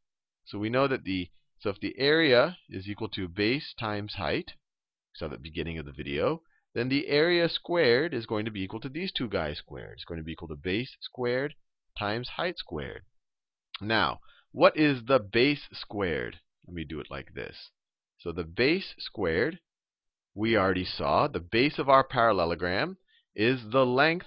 So 0.46 0.58
we 0.58 0.70
know 0.70 0.88
that 0.88 1.04
the 1.04 1.30
so 1.60 1.70
if 1.70 1.80
the 1.80 1.98
area 1.98 2.56
is 2.70 2.88
equal 2.88 3.08
to 3.10 3.28
base 3.28 3.74
times 3.78 4.14
height, 4.14 4.52
so 5.14 5.26
at 5.26 5.32
the 5.32 5.38
beginning 5.38 5.76
of 5.76 5.84
the 5.84 5.92
video, 5.92 6.42
then 6.72 6.88
the 6.88 7.08
area 7.08 7.48
squared 7.48 8.14
is 8.14 8.26
going 8.26 8.44
to 8.44 8.50
be 8.50 8.62
equal 8.62 8.80
to 8.80 8.88
these 8.88 9.10
two 9.12 9.28
guys 9.28 9.58
squared. 9.58 9.94
It's 9.94 10.04
going 10.04 10.18
to 10.18 10.24
be 10.24 10.32
equal 10.32 10.48
to 10.48 10.56
base 10.56 10.96
squared 11.00 11.54
times 11.98 12.28
height 12.36 12.58
squared. 12.58 13.02
Now, 13.80 14.20
what 14.52 14.76
is 14.76 15.04
the 15.06 15.18
base 15.18 15.68
squared? 15.72 16.38
Let 16.66 16.74
me 16.74 16.84
do 16.84 17.00
it 17.00 17.10
like 17.10 17.34
this. 17.34 17.70
So 18.18 18.32
the 18.32 18.44
base 18.44 18.94
squared, 18.98 19.58
we 20.34 20.56
already 20.56 20.84
saw, 20.84 21.26
the 21.26 21.40
base 21.40 21.78
of 21.78 21.88
our 21.88 22.04
parallelogram 22.04 22.98
is 23.34 23.70
the 23.70 23.84
length 23.84 24.26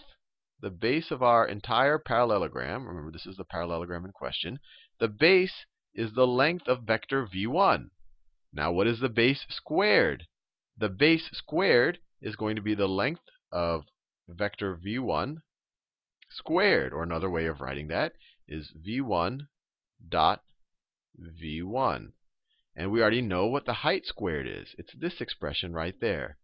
the 0.62 0.70
base 0.70 1.12
of 1.12 1.24
our 1.24 1.48
entire 1.48 1.98
parallelogram, 1.98 2.88
remember 2.88 3.12
this 3.12 3.26
is 3.26 3.38
the 3.38 3.44
parallelogram 3.44 4.06
in 4.06 4.12
question, 4.12 4.60
the 5.00 5.08
base 5.08 5.66
is 5.94 6.14
the 6.14 6.28
length 6.28 6.68
of 6.68 6.84
vector 6.84 7.26
v1. 7.26 7.90
Now 8.54 8.72
what 8.72 8.88
is 8.88 9.00
the 9.00 9.10
base 9.10 9.46
squared? 9.50 10.28
The 10.78 10.90
base 10.90 11.30
squared 11.34 12.00
is 12.22 12.36
going 12.36 12.56
to 12.56 12.62
be 12.62 12.76
the 12.76 12.88
length 12.88 13.24
of 13.52 13.86
vector 14.30 14.76
v1 14.76 15.38
squared, 16.30 16.94
or 16.94 17.04
another 17.04 17.30
way 17.30 17.46
of 17.46 17.60
writing 17.60 17.88
that 17.88 18.14
is 18.48 18.72
v1 18.88 19.48
dot 20.08 20.44
v1. 21.20 22.12
And 22.76 22.92
we 22.92 23.02
already 23.02 23.22
know 23.22 23.48
what 23.48 23.66
the 23.66 23.74
height 23.74 24.06
squared 24.06 24.48
is. 24.48 24.76
It's 24.78 24.94
this 24.94 25.20
expression 25.20 25.74
right 25.74 25.96
there. 26.00 26.38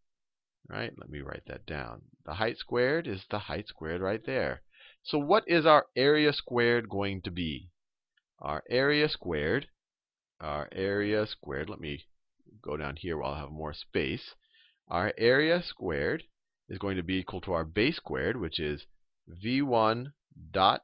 Right? 0.70 0.94
Let 0.98 1.10
me 1.10 1.22
write 1.22 1.46
that 1.48 1.66
down. 1.66 2.02
The 2.26 2.34
height 2.34 2.58
squared 2.58 3.08
is 3.08 3.26
the 3.30 3.40
height 3.40 3.68
squared 3.68 4.02
right 4.02 4.26
there. 4.26 4.62
So 5.04 5.18
what 5.18 5.48
is 5.48 5.66
our 5.66 5.88
area 5.96 6.34
squared 6.34 6.90
going 6.90 7.22
to 7.22 7.32
be? 7.32 7.70
Our 8.40 8.64
area 8.70 9.08
squared, 9.08 9.68
our 10.42 10.68
area 10.72 11.26
squared, 11.26 11.70
let 11.70 11.80
me 11.80 12.06
go 12.62 12.76
down 12.78 12.98
here 12.98 13.18
while 13.18 13.34
I 13.34 13.40
have 13.40 13.52
more 13.52 13.74
space. 13.74 14.36
Our 14.90 15.14
area 15.18 15.64
squared 15.64 16.24
is 16.70 16.78
going 16.78 16.98
to 16.98 17.04
be 17.04 17.16
equal 17.16 17.42
to 17.42 17.54
our 17.54 17.64
base 17.64 17.96
squared, 17.96 18.38
which 18.38 18.60
is 18.60 18.86
v1 19.44 20.14
dot 20.52 20.84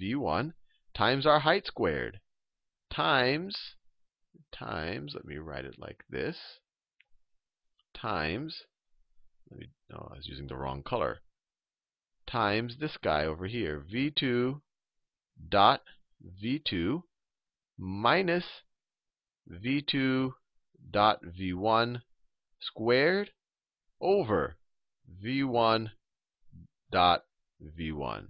v1 0.00 0.52
times 0.94 1.24
our 1.24 1.40
height 1.40 1.66
squared 1.66 2.20
times 2.90 3.76
times 4.50 5.14
let 5.14 5.24
me 5.24 5.36
write 5.36 5.64
it 5.64 5.78
like 5.78 6.02
this 6.10 6.58
times 7.94 8.64
me, 9.56 9.70
no, 9.90 10.08
I 10.10 10.16
was 10.16 10.28
using 10.28 10.46
the 10.48 10.56
wrong 10.56 10.82
color. 10.82 11.20
Times 12.26 12.76
this 12.78 12.96
guy 12.96 13.24
over 13.24 13.46
here, 13.46 13.80
v2 13.80 14.60
dot 15.48 15.82
v2 16.42 17.02
minus 17.78 18.44
v2 19.50 20.32
dot 20.90 21.20
v1 21.22 22.02
squared 22.60 23.30
over 24.00 24.56
v1 25.24 25.90
dot 26.90 27.24
v1. 27.78 28.28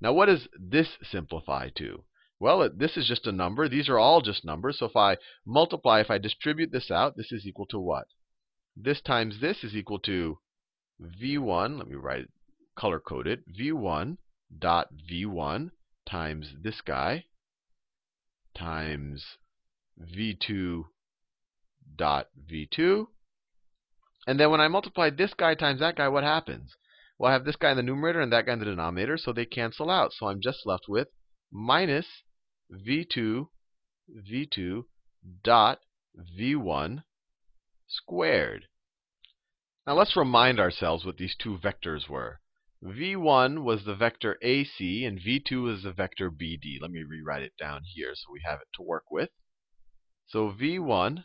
Now, 0.00 0.12
what 0.12 0.26
does 0.26 0.48
this 0.58 0.98
simplify 1.02 1.70
to? 1.76 2.04
Well, 2.38 2.68
this 2.68 2.96
is 2.96 3.06
just 3.06 3.26
a 3.26 3.32
number. 3.32 3.68
These 3.68 3.88
are 3.88 3.98
all 3.98 4.20
just 4.20 4.44
numbers. 4.44 4.78
So 4.78 4.86
if 4.86 4.96
I 4.96 5.16
multiply, 5.46 6.00
if 6.00 6.10
I 6.10 6.18
distribute 6.18 6.72
this 6.72 6.90
out, 6.90 7.16
this 7.16 7.32
is 7.32 7.46
equal 7.46 7.66
to 7.66 7.78
what? 7.78 8.06
This 8.76 9.00
times 9.00 9.40
this 9.40 9.64
is 9.64 9.74
equal 9.74 10.00
to 10.00 10.38
v1, 11.00 11.78
let 11.78 11.88
me 11.88 11.96
write 11.96 12.20
it 12.20 12.30
color 12.76 13.00
coded, 13.00 13.44
v1 13.58 14.16
dot 14.58 14.88
v1 15.10 15.70
times 16.06 16.52
this 16.62 16.80
guy 16.80 17.24
times 18.56 19.24
v2 20.00 20.84
dot 21.96 22.28
v2. 22.50 23.06
And 24.26 24.40
then 24.40 24.50
when 24.50 24.60
I 24.60 24.68
multiply 24.68 25.10
this 25.10 25.34
guy 25.34 25.54
times 25.54 25.80
that 25.80 25.96
guy, 25.96 26.08
what 26.08 26.24
happens? 26.24 26.76
Well, 27.18 27.30
I 27.30 27.34
have 27.34 27.44
this 27.44 27.56
guy 27.56 27.70
in 27.70 27.76
the 27.76 27.82
numerator 27.82 28.20
and 28.20 28.32
that 28.32 28.46
guy 28.46 28.54
in 28.54 28.58
the 28.58 28.64
denominator, 28.64 29.16
so 29.16 29.32
they 29.32 29.44
cancel 29.44 29.90
out. 29.90 30.12
So 30.12 30.26
I'm 30.26 30.40
just 30.40 30.66
left 30.66 30.88
with 30.88 31.08
minus 31.52 32.06
v2 32.72 33.48
v2 34.10 34.84
dot 35.42 35.80
v1 36.38 37.02
squared. 37.86 38.66
Now 39.86 39.92
let's 39.92 40.16
remind 40.16 40.58
ourselves 40.58 41.04
what 41.04 41.18
these 41.18 41.36
two 41.36 41.58
vectors 41.58 42.08
were. 42.08 42.40
v1 42.82 43.62
was 43.64 43.84
the 43.84 43.94
vector 43.94 44.38
AC 44.40 45.04
and 45.04 45.20
v2 45.20 45.62
was 45.62 45.82
the 45.82 45.92
vector 45.92 46.30
BD. 46.30 46.80
Let 46.80 46.90
me 46.90 47.02
rewrite 47.02 47.42
it 47.42 47.52
down 47.58 47.82
here 47.84 48.14
so 48.14 48.32
we 48.32 48.40
have 48.46 48.60
it 48.62 48.68
to 48.76 48.82
work 48.82 49.10
with. 49.10 49.28
So 50.26 50.50
v1 50.50 51.24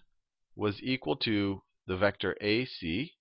was 0.58 0.84
equal 0.84 1.16
to 1.18 1.64
the 1.88 1.96
vector 1.96 2.36
AC 2.42 3.16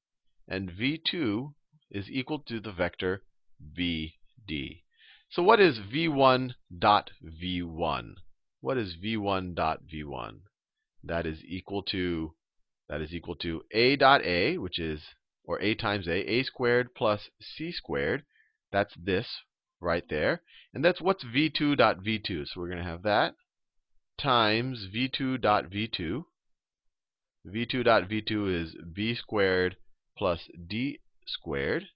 and 0.48 0.72
v2 0.72 1.54
is 1.88 2.10
equal 2.10 2.40
to 2.40 2.58
the 2.58 2.72
vector 2.72 3.22
BD. 3.62 4.82
So 5.30 5.44
what 5.44 5.60
is 5.60 5.78
v1 5.78 6.54
dot 6.76 7.12
v1? 7.24 8.14
What 8.60 8.76
is 8.76 8.96
v1 8.96 9.54
dot 9.54 9.82
v1? 9.86 10.40
That 11.04 11.26
is 11.26 11.44
equal 11.44 11.84
to 11.84 12.34
that 12.88 13.00
is 13.00 13.12
equal 13.12 13.36
to 13.36 13.62
a 13.70 13.96
dot 13.96 14.24
a, 14.24 14.58
which 14.58 14.80
is 14.80 15.02
or 15.48 15.60
a 15.62 15.74
times 15.74 16.06
a, 16.06 16.30
a 16.30 16.42
squared 16.42 16.94
plus 16.94 17.30
c 17.40 17.72
squared. 17.72 18.22
That's 18.70 18.94
this 18.94 19.26
right 19.80 20.04
there. 20.10 20.42
And 20.74 20.84
that's 20.84 21.00
what's 21.00 21.24
v2 21.24 21.74
dot 21.78 22.04
v2. 22.04 22.46
So 22.46 22.60
we're 22.60 22.68
going 22.68 22.84
to 22.84 22.84
have 22.84 23.02
that 23.04 23.34
times 24.18 24.86
v2 24.94 25.40
dot 25.40 25.70
v2. 25.70 26.24
v2 27.46 27.82
dot 27.82 28.08
v2 28.10 28.62
is 28.62 28.76
b 28.92 29.14
squared 29.14 29.78
plus 30.18 30.50
d 30.68 31.00
squared. 31.26 31.86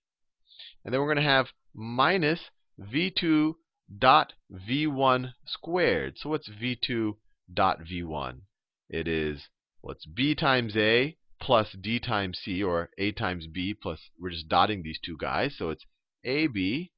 And 0.83 0.95
then 0.95 1.01
we're 1.03 1.13
going 1.13 1.23
to 1.25 1.31
have 1.31 1.49
minus 1.75 2.41
v2 2.81 3.53
dot 3.99 4.33
v1 4.51 5.35
squared. 5.45 6.17
So 6.17 6.31
what's 6.31 6.49
v2 6.49 7.17
dot 7.53 7.81
v1? 7.81 8.41
It 8.89 9.07
is, 9.07 9.49
it's 9.85 10.07
b 10.07 10.35
times 10.35 10.75
a 10.75 11.19
plus 11.43 11.73
d 11.73 11.99
times 11.99 12.39
c, 12.39 12.63
or 12.63 12.89
a 12.99 13.11
times 13.11 13.49
b 13.49 13.75
plus, 13.75 14.11
we're 14.17 14.31
just 14.31 14.49
dotting 14.49 14.81
these 14.85 15.01
two 15.05 15.17
guys. 15.17 15.57
So 15.57 15.71
it's 15.71 15.85
ab 16.25 16.93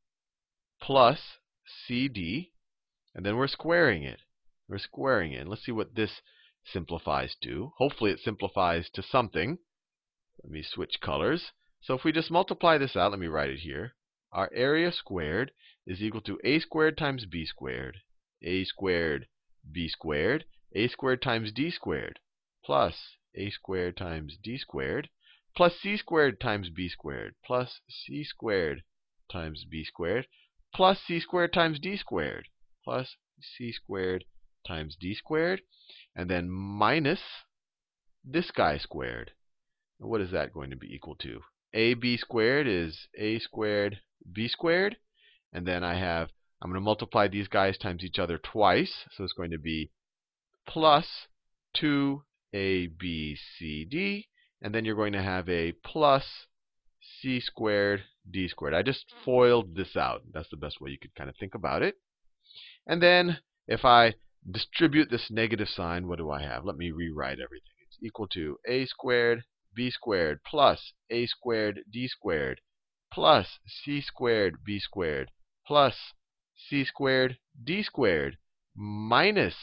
plus 0.83 1.39
cd, 1.87 2.53
and 3.15 3.25
then 3.25 3.37
we're 3.37 3.49
squaring 3.49 4.03
it. 4.03 4.21
We're 4.69 4.77
squaring 4.77 5.33
it. 5.33 5.49
Let's 5.49 5.65
see 5.65 5.73
what 5.73 5.95
this 5.95 6.21
simplifies 6.63 7.35
to. 7.43 7.73
Hopefully 7.79 8.11
it 8.11 8.21
simplifies 8.21 8.91
to 8.91 9.03
something. 9.03 9.57
Let 10.43 10.53
me 10.53 10.63
switch 10.63 11.01
colors. 11.01 11.53
So 11.81 11.95
if 11.95 12.05
we 12.05 12.13
just 12.13 12.31
multiply 12.31 12.77
this 12.77 12.97
out, 12.97 13.13
let 13.13 13.21
me 13.21 13.29
write 13.29 13.49
it 13.49 13.61
here. 13.61 13.95
Our 14.31 14.51
area 14.55 14.93
squared 14.93 15.53
is 15.87 16.03
equal 16.03 16.21
to 16.21 16.39
a 16.45 16.59
squared 16.59 16.99
times 16.99 17.25
b 17.25 17.47
squared. 17.47 17.97
a 18.43 18.65
squared 18.65 19.27
b 19.73 19.89
squared. 19.89 20.45
a 20.75 20.89
squared 20.89 21.23
times 21.23 21.51
d 21.51 21.71
squared 21.71 22.21
plus 22.63 23.17
a 23.35 23.51
squared 23.51 23.97
times 23.97 24.39
d 24.43 24.57
squared 24.59 25.09
plus 25.57 25.79
c 25.81 25.97
squared 25.97 26.41
times 26.41 26.71
b 26.71 26.89
squared 26.89 27.35
plus 27.45 27.81
c 27.89 28.25
squared 28.25 28.83
times 29.31 29.65
b 29.65 29.85
squared 29.85 30.27
plus 30.75 31.01
c 31.07 31.21
squared 31.21 31.53
times 31.53 31.79
d 31.79 31.97
squared 31.97 32.49
plus 32.85 33.17
c 33.41 33.73
squared 33.73 34.25
times 34.67 34.97
d 35.01 35.15
squared 35.15 35.61
and 36.17 36.31
then 36.31 36.49
minus 36.49 37.21
this 38.25 38.51
guy 38.51 38.79
squared. 38.79 39.33
What 39.99 40.21
is 40.21 40.31
that 40.31 40.53
going 40.53 40.71
to 40.71 40.77
be 40.77 40.93
equal 40.95 41.15
to? 41.17 41.43
ab 41.75 42.17
squared 42.17 42.67
is 42.67 43.09
a 43.15 43.39
squared 43.39 44.01
b 44.33 44.49
squared. 44.49 44.97
And 45.53 45.67
then 45.67 45.85
I 45.85 45.95
have, 45.99 46.31
I'm 46.63 46.71
going 46.71 46.81
to 46.81 46.85
multiply 46.85 47.29
these 47.29 47.49
guys 47.49 47.77
times 47.77 48.03
each 48.03 48.19
other 48.19 48.39
twice. 48.39 49.05
So 49.13 49.25
it's 49.25 49.33
going 49.33 49.51
to 49.51 49.59
be 49.59 49.91
plus 50.67 51.29
2abcd. 52.55 54.27
And 54.63 54.75
then 54.75 54.85
you're 54.85 54.95
going 54.95 55.13
to 55.13 55.23
have 55.23 55.49
a 55.49 55.73
plus 55.85 56.25
c 57.21 57.41
squared 57.41 58.05
d 58.31 58.49
squared. 58.49 58.75
I 58.75 58.83
just 58.83 59.13
FOILed 59.25 59.75
this 59.75 59.97
out. 59.97 60.23
That's 60.33 60.49
the 60.51 60.57
best 60.57 60.81
way 60.81 60.91
you 60.91 60.99
could 60.99 61.15
kind 61.15 61.29
of 61.29 61.37
think 61.37 61.55
about 61.55 61.83
it. 61.83 61.97
And 62.87 63.03
then 63.03 63.39
if 63.67 63.85
I 63.85 64.15
distribute 64.51 65.11
this 65.11 65.31
negative 65.31 65.69
sign, 65.69 66.07
what 66.07 66.19
do 66.19 66.31
I 66.31 66.43
have? 66.43 66.65
Let 66.65 66.77
me 66.77 66.91
rewrite 66.91 67.41
everything. 67.41 67.73
It's 67.89 67.99
equal 68.03 68.29
to 68.29 68.59
a 68.67 68.87
squared 68.87 69.45
b 69.75 69.91
squared 69.91 70.41
plus 70.45 70.93
a 71.11 71.27
squared 71.27 71.81
d 71.91 72.07
squared 72.07 72.61
plus 73.13 73.59
c 73.67 74.01
squared 74.01 74.57
b 74.65 74.79
squared 74.79 75.31
plus 75.67 76.13
c 76.57 76.85
squared 76.85 77.39
d 77.63 77.83
squared 77.83 78.39
minus 78.77 79.57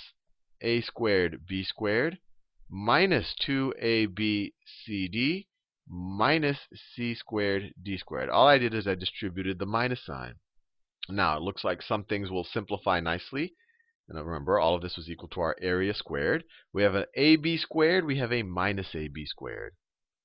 a 0.61 0.81
squared 0.81 1.45
b 1.47 1.63
squared 1.63 2.19
minus 2.73 3.35
2abcd 3.45 5.45
minus 5.89 6.57
c 6.95 7.13
squared 7.13 7.73
d 7.83 7.97
squared. 7.97 8.29
All 8.29 8.47
I 8.47 8.57
did 8.57 8.73
is 8.73 8.87
I 8.87 8.95
distributed 8.95 9.59
the 9.59 9.65
minus 9.65 10.05
sign. 10.05 10.35
Now, 11.09 11.35
it 11.35 11.41
looks 11.41 11.65
like 11.65 11.81
some 11.81 12.05
things 12.05 12.31
will 12.31 12.45
simplify 12.45 13.01
nicely. 13.01 13.55
And 14.07 14.25
remember, 14.25 14.57
all 14.57 14.75
of 14.75 14.81
this 14.81 14.95
was 14.95 15.09
equal 15.09 15.27
to 15.29 15.41
our 15.41 15.57
area 15.59 15.93
squared. 15.93 16.45
We 16.71 16.83
have 16.83 16.95
an 16.95 17.07
ab 17.17 17.57
squared. 17.57 18.05
We 18.05 18.19
have 18.19 18.31
a 18.31 18.43
minus 18.43 18.95
ab 18.95 19.17
squared. 19.25 19.75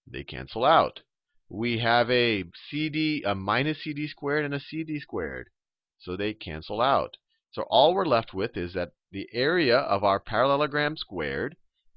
They 0.06 0.22
cancel 0.22 0.64
out. 0.64 1.00
We 1.48 1.78
have 1.78 2.08
a 2.10 2.44
cd, 2.70 3.24
a 3.24 3.34
minus 3.34 3.82
cd 3.82 4.06
squared, 4.06 4.44
and 4.44 4.54
a 4.54 4.60
cd 4.60 5.00
squared. 5.00 5.50
So 5.98 6.16
they 6.16 6.32
cancel 6.32 6.80
out. 6.80 7.16
So 7.50 7.62
all 7.62 7.92
we're 7.92 8.06
left 8.06 8.32
with 8.32 8.56
is 8.56 8.72
that 8.74 8.92
the 9.10 9.28
area 9.32 9.78
of 9.78 10.04
our 10.04 10.20
parallelogram 10.20 10.96
squared 10.96 11.56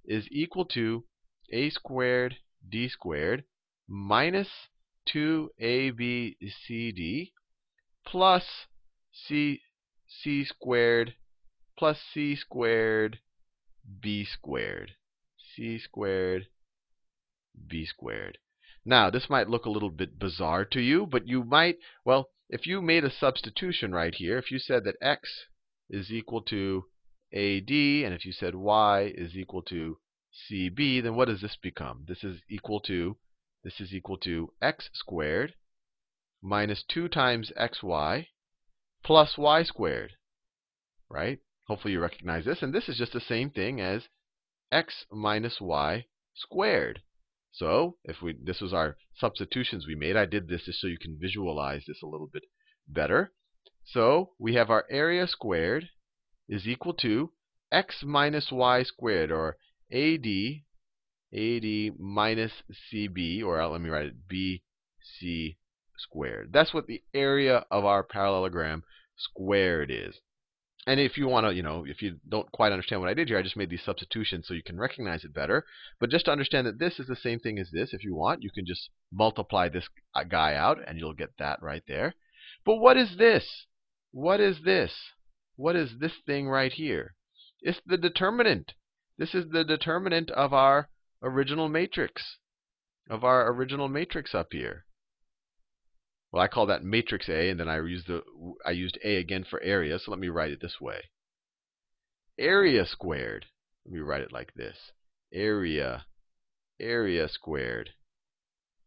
is 0.09 0.27
equal 0.31 0.65
to 0.65 1.05
a 1.51 1.69
squared 1.69 2.35
d 2.67 2.89
squared 2.89 3.43
minus 3.87 4.49
2abcd 5.07 7.31
plus 8.05 8.43
c, 9.13 9.61
c 10.07 10.43
squared 10.43 11.13
plus 11.77 11.99
c 12.13 12.35
squared 12.35 13.19
b 14.01 14.25
squared. 14.25 14.91
c 15.55 15.79
squared 15.79 16.47
b 17.67 17.85
squared. 17.85 18.37
Now, 18.85 19.09
this 19.09 19.29
might 19.29 19.49
look 19.49 19.65
a 19.65 19.69
little 19.69 19.91
bit 19.91 20.17
bizarre 20.17 20.65
to 20.65 20.81
you, 20.81 21.05
but 21.05 21.27
you 21.27 21.43
might, 21.43 21.77
well, 22.03 22.29
if 22.49 22.65
you 22.65 22.81
made 22.81 23.03
a 23.03 23.11
substitution 23.11 23.91
right 23.91 24.15
here, 24.15 24.37
if 24.37 24.51
you 24.51 24.57
said 24.57 24.83
that 24.85 24.95
x 25.01 25.45
is 25.89 26.11
equal 26.11 26.41
to 26.43 26.85
AD, 27.31 27.69
and 27.69 28.13
if 28.13 28.25
you 28.25 28.31
said 28.31 28.55
y 28.55 29.13
is 29.15 29.37
equal 29.37 29.61
to 29.63 29.99
CB, 30.49 31.03
then 31.03 31.15
what 31.15 31.27
does 31.27 31.41
this 31.41 31.55
become? 31.55 32.05
This 32.07 32.23
is 32.23 32.41
equal 32.49 32.79
to 32.81 33.17
this 33.63 33.79
is 33.79 33.93
equal 33.93 34.17
to 34.19 34.53
x 34.61 34.89
squared 34.93 35.53
minus 36.41 36.83
2 36.83 37.07
times 37.09 37.51
xy 37.57 38.27
plus 39.03 39.37
y 39.37 39.63
squared. 39.63 40.13
Right? 41.09 41.39
Hopefully 41.67 41.93
you 41.93 41.99
recognize 41.99 42.45
this. 42.45 42.63
And 42.63 42.73
this 42.73 42.89
is 42.89 42.97
just 42.97 43.13
the 43.13 43.19
same 43.19 43.51
thing 43.51 43.79
as 43.79 44.07
x 44.71 45.05
minus 45.11 45.61
y 45.61 46.07
squared. 46.33 47.03
So 47.51 47.97
if 48.03 48.21
we 48.21 48.33
this 48.33 48.61
was 48.61 48.73
our 48.73 48.97
substitutions 49.15 49.85
we 49.85 49.95
made, 49.95 50.15
I 50.15 50.25
did 50.25 50.47
this 50.47 50.63
just 50.63 50.79
so 50.79 50.87
you 50.87 50.97
can 50.97 51.19
visualize 51.19 51.85
this 51.85 52.01
a 52.01 52.07
little 52.07 52.27
bit 52.27 52.43
better. 52.87 53.33
So 53.83 54.33
we 54.39 54.55
have 54.55 54.69
our 54.69 54.85
area 54.89 55.27
squared 55.27 55.89
is 56.49 56.67
equal 56.67 56.93
to 56.95 57.31
x 57.71 58.03
minus 58.03 58.51
y 58.51 58.83
squared, 58.83 59.31
or 59.31 59.55
AD, 59.91 60.27
AD 61.33 61.99
minus 61.99 62.51
CB, 62.91 63.43
or 63.43 63.65
let 63.67 63.79
me 63.79 63.89
write 63.89 64.07
it, 64.07 64.27
BC 64.27 65.57
squared. 65.97 66.51
That's 66.51 66.73
what 66.73 66.87
the 66.87 67.03
area 67.13 67.65
of 67.69 67.85
our 67.85 68.03
parallelogram 68.03 68.83
squared 69.15 69.91
is. 69.91 70.19
And 70.87 70.99
if 70.99 71.17
you 71.17 71.27
want 71.27 71.45
to, 71.45 71.53
you 71.53 71.61
know, 71.61 71.85
if 71.85 72.01
you 72.01 72.19
don't 72.27 72.51
quite 72.51 72.71
understand 72.71 73.01
what 73.01 73.09
I 73.09 73.13
did 73.13 73.27
here, 73.27 73.37
I 73.37 73.43
just 73.43 73.57
made 73.57 73.69
these 73.69 73.83
substitutions 73.83 74.47
so 74.47 74.53
you 74.55 74.63
can 74.63 74.79
recognize 74.79 75.23
it 75.23 75.33
better. 75.33 75.65
But 75.99 76.09
just 76.09 76.25
to 76.25 76.31
understand 76.31 76.65
that 76.65 76.79
this 76.79 76.99
is 76.99 77.05
the 77.05 77.15
same 77.15 77.39
thing 77.39 77.59
as 77.59 77.69
this, 77.71 77.93
if 77.93 78.03
you 78.03 78.15
want, 78.15 78.41
you 78.41 78.49
can 78.49 78.65
just 78.65 78.89
multiply 79.11 79.69
this 79.69 79.87
guy 80.29 80.55
out 80.55 80.79
and 80.87 80.97
you'll 80.97 81.13
get 81.13 81.37
that 81.37 81.61
right 81.61 81.83
there. 81.87 82.15
But 82.65 82.77
what 82.77 82.97
is 82.97 83.17
this? 83.17 83.65
What 84.11 84.39
is 84.39 84.63
this? 84.63 84.93
What 85.59 85.75
is 85.75 85.99
this 85.99 86.13
thing 86.25 86.47
right 86.47 86.71
here? 86.71 87.15
It's 87.59 87.81
the 87.85 87.97
determinant. 87.97 88.75
This 89.17 89.35
is 89.35 89.49
the 89.49 89.65
determinant 89.65 90.31
of 90.31 90.53
our 90.53 90.89
original 91.21 91.67
matrix, 91.67 92.37
of 93.09 93.25
our 93.25 93.51
original 93.51 93.89
matrix 93.89 94.33
up 94.33 94.53
here. 94.53 94.85
Well, 96.31 96.41
I 96.41 96.47
call 96.47 96.65
that 96.67 96.85
matrix 96.85 97.27
A, 97.27 97.49
and 97.49 97.59
then 97.59 97.67
I 97.67 97.75
used 97.81 98.07
the 98.07 98.23
I 98.65 98.71
used 98.71 98.99
A 99.03 99.17
again 99.17 99.43
for 99.43 99.61
area. 99.61 99.99
So 99.99 100.11
let 100.11 100.19
me 100.21 100.29
write 100.29 100.51
it 100.51 100.61
this 100.61 100.79
way: 100.79 101.09
area 102.37 102.85
squared. 102.85 103.47
Let 103.83 103.93
me 103.95 103.99
write 103.99 104.21
it 104.21 104.31
like 104.31 104.53
this: 104.53 104.93
area, 105.33 106.05
area 106.79 107.27
squared. 107.27 107.89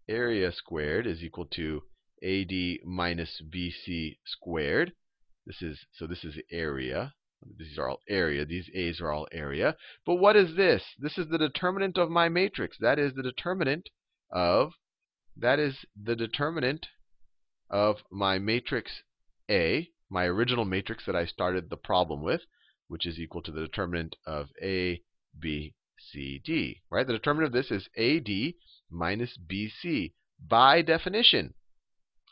Area 0.09 0.51
squared 0.51 1.07
is 1.07 1.23
equal 1.23 1.45
to 1.49 1.83
AD 2.23 2.87
minus 2.87 3.43
BC 3.43 4.21
squared. 4.25 4.95
This 5.47 5.63
is 5.63 5.87
so. 5.93 6.07
This 6.07 6.25
is 6.25 6.39
area. 6.51 7.15
These 7.59 7.79
are 7.79 7.89
all 7.89 8.01
area. 8.09 8.45
These 8.45 8.71
A's 8.73 9.01
are 9.01 9.11
all 9.11 9.27
area. 9.33 9.77
But 10.07 10.17
what 10.17 10.37
is 10.37 10.55
this? 10.55 10.85
This 10.99 11.19
is 11.19 11.29
the 11.29 11.39
determinant 11.39 11.99
of 11.99 12.11
my 12.11 12.29
matrix. 12.29 12.79
That 12.79 12.99
is 12.99 13.15
the 13.15 13.23
determinant 13.23 13.89
of 14.31 14.73
that 15.37 15.59
is 15.59 15.85
the 16.01 16.15
determinant 16.15 16.87
of 17.71 18.05
my 18.11 18.39
matrix 18.39 19.03
A, 19.51 19.91
my 20.11 20.25
original 20.27 20.65
matrix 20.65 21.07
that 21.07 21.17
I 21.17 21.25
started 21.25 21.71
the 21.71 21.77
problem 21.77 22.23
with, 22.23 22.43
which 22.89 23.07
is 23.07 23.19
equal 23.19 23.43
to 23.43 23.51
the 23.51 23.63
determinant 23.63 24.17
of 24.27 24.51
A, 24.63 25.03
B, 25.39 25.75
C, 25.99 26.39
D. 26.45 26.83
Right? 26.91 27.07
The 27.07 27.15
determinant 27.15 27.49
of 27.49 27.53
this 27.53 27.71
is 27.71 27.89
AD 27.97 28.55
minus 28.91 29.39
BC 29.39 30.13
by 30.39 30.83
definition. 30.83 31.55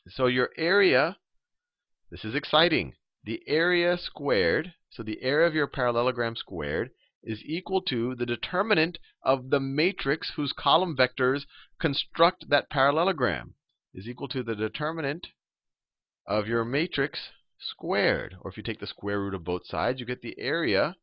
So 0.09 0.27
your 0.27 0.51
area, 0.57 1.17
this 2.11 2.25
is 2.25 2.35
exciting. 2.35 2.95
The 3.25 3.43
area 3.47 3.99
squared, 3.99 4.75
so 4.89 5.03
the 5.03 5.23
area 5.23 5.47
of 5.47 5.55
your 5.55 5.67
parallelogram 5.67 6.37
squared, 6.37 6.91
is 7.23 7.43
equal 7.45 7.83
to 7.83 8.15
the 8.15 8.25
determinant 8.25 8.99
of 9.23 9.51
the 9.51 9.61
matrix 9.61 10.33
whose 10.37 10.55
column 10.55 10.97
vectors 10.97 11.45
construct 11.79 12.49
that 12.49 12.71
parallelogram, 12.71 13.55
is 13.93 14.09
equal 14.09 14.29
to 14.29 14.43
the 14.43 14.55
determinant 14.55 15.27
of 16.27 16.47
your 16.47 16.65
matrix 16.65 17.31
squared. 17.59 18.37
Or 18.41 18.51
if 18.51 18.57
you 18.57 18.63
take 18.63 18.81
the 18.81 18.87
square 18.87 19.21
root 19.21 19.35
of 19.35 19.45
both 19.45 19.67
sides, 19.67 20.01
you 20.01 20.07
get 20.07 20.23
the 20.23 20.39
area 20.39 20.97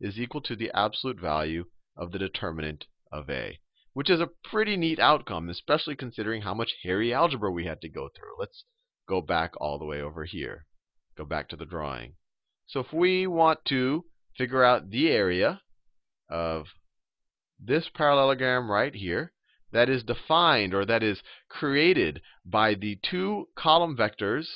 is 0.00 0.18
equal 0.18 0.40
to 0.42 0.56
the 0.56 0.70
absolute 0.74 1.20
value 1.20 1.66
of 1.96 2.10
the 2.10 2.18
determinant 2.18 2.86
of 3.12 3.28
A, 3.28 3.58
which 3.92 4.08
is 4.08 4.20
a 4.20 4.30
pretty 4.44 4.76
neat 4.76 4.98
outcome, 4.98 5.48
especially 5.48 5.94
considering 5.94 6.42
how 6.42 6.54
much 6.54 6.74
hairy 6.82 7.12
algebra 7.12 7.50
we 7.50 7.66
had 7.66 7.80
to 7.82 7.88
go 7.88 8.08
through. 8.08 8.34
Let's 8.38 8.64
go 9.06 9.20
back 9.20 9.52
all 9.60 9.78
the 9.78 9.84
way 9.84 10.00
over 10.00 10.24
here. 10.24 10.66
Go 11.16 11.24
back 11.24 11.48
to 11.48 11.56
the 11.56 11.66
drawing. 11.66 12.14
So 12.66 12.80
if 12.80 12.92
we 12.92 13.26
want 13.26 13.64
to 13.66 14.04
figure 14.36 14.64
out 14.64 14.90
the 14.90 15.10
area 15.10 15.60
of 16.28 16.66
this 17.60 17.88
parallelogram 17.94 18.70
right 18.70 18.94
here 18.94 19.32
that 19.72 19.88
is 19.88 20.02
defined 20.02 20.74
or 20.74 20.84
that 20.84 21.02
is 21.02 21.22
created 21.48 22.22
by 22.44 22.74
the 22.74 22.98
two 23.02 23.48
column 23.56 23.96
vectors 23.96 24.46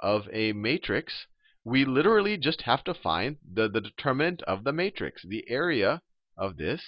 of 0.00 0.28
a 0.32 0.52
matrix, 0.52 1.26
we 1.64 1.84
literally 1.84 2.36
just 2.36 2.62
have 2.62 2.84
to 2.84 2.94
find 2.94 3.36
the, 3.52 3.68
the 3.68 3.80
determinant 3.80 4.42
of 4.42 4.64
the 4.64 4.72
matrix. 4.72 5.22
The 5.22 5.44
area 5.48 6.02
of 6.36 6.56
this 6.56 6.82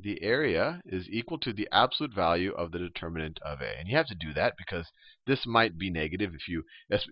the 0.00 0.22
area 0.22 0.80
is 0.86 1.08
equal 1.08 1.38
to 1.38 1.52
the 1.52 1.68
absolute 1.72 2.14
value 2.14 2.52
of 2.52 2.70
the 2.70 2.78
determinant 2.78 3.40
of 3.44 3.60
A. 3.60 3.78
And 3.78 3.88
you 3.88 3.96
have 3.96 4.06
to 4.06 4.14
do 4.14 4.32
that 4.34 4.54
because 4.56 4.86
this 5.26 5.44
might 5.44 5.76
be 5.76 5.90
negative 5.90 6.32
if 6.34 6.46
you 6.46 6.62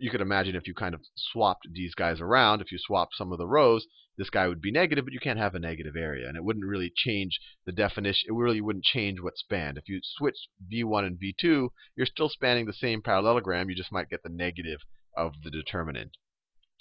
you 0.01 0.11
could 0.11 0.21
imagine 0.21 0.55
if 0.55 0.69
you 0.69 0.75
kind 0.75 0.95
of 0.95 1.01
swapped 1.17 1.67
these 1.73 1.95
guys 1.95 2.21
around, 2.21 2.61
if 2.61 2.71
you 2.71 2.79
swapped 2.79 3.17
some 3.17 3.33
of 3.33 3.39
the 3.39 3.47
rows, 3.47 3.87
this 4.17 4.31
guy 4.31 4.47
would 4.49 4.63
be 4.63 4.71
negative, 4.71 5.05
but 5.05 5.13
you 5.13 5.21
can't 5.21 5.39
have 5.39 5.55
a 5.55 5.59
negative 5.59 5.97
area. 5.97 6.29
And 6.29 6.37
it 6.37 6.45
wouldn't 6.45 6.65
really 6.65 6.93
change 6.95 7.41
the 7.65 7.73
definition. 7.73 8.29
It 8.29 8.35
really 8.35 8.61
wouldn't 8.61 8.85
change 8.85 9.21
what 9.21 9.37
spanned. 9.37 9.79
If 9.79 9.89
you 9.89 10.01
switch 10.03 10.49
V1 10.73 11.07
and 11.07 11.19
V2, 11.19 11.69
you're 11.97 12.07
still 12.07 12.29
spanning 12.29 12.67
the 12.67 12.73
same 12.73 13.03
parallelogram. 13.03 13.69
You 13.69 13.77
just 13.77 13.93
might 13.93 14.09
get 14.09 14.23
the 14.23 14.31
negative 14.31 14.81
of 15.17 15.33
the 15.43 15.51
determinant. 15.51 16.13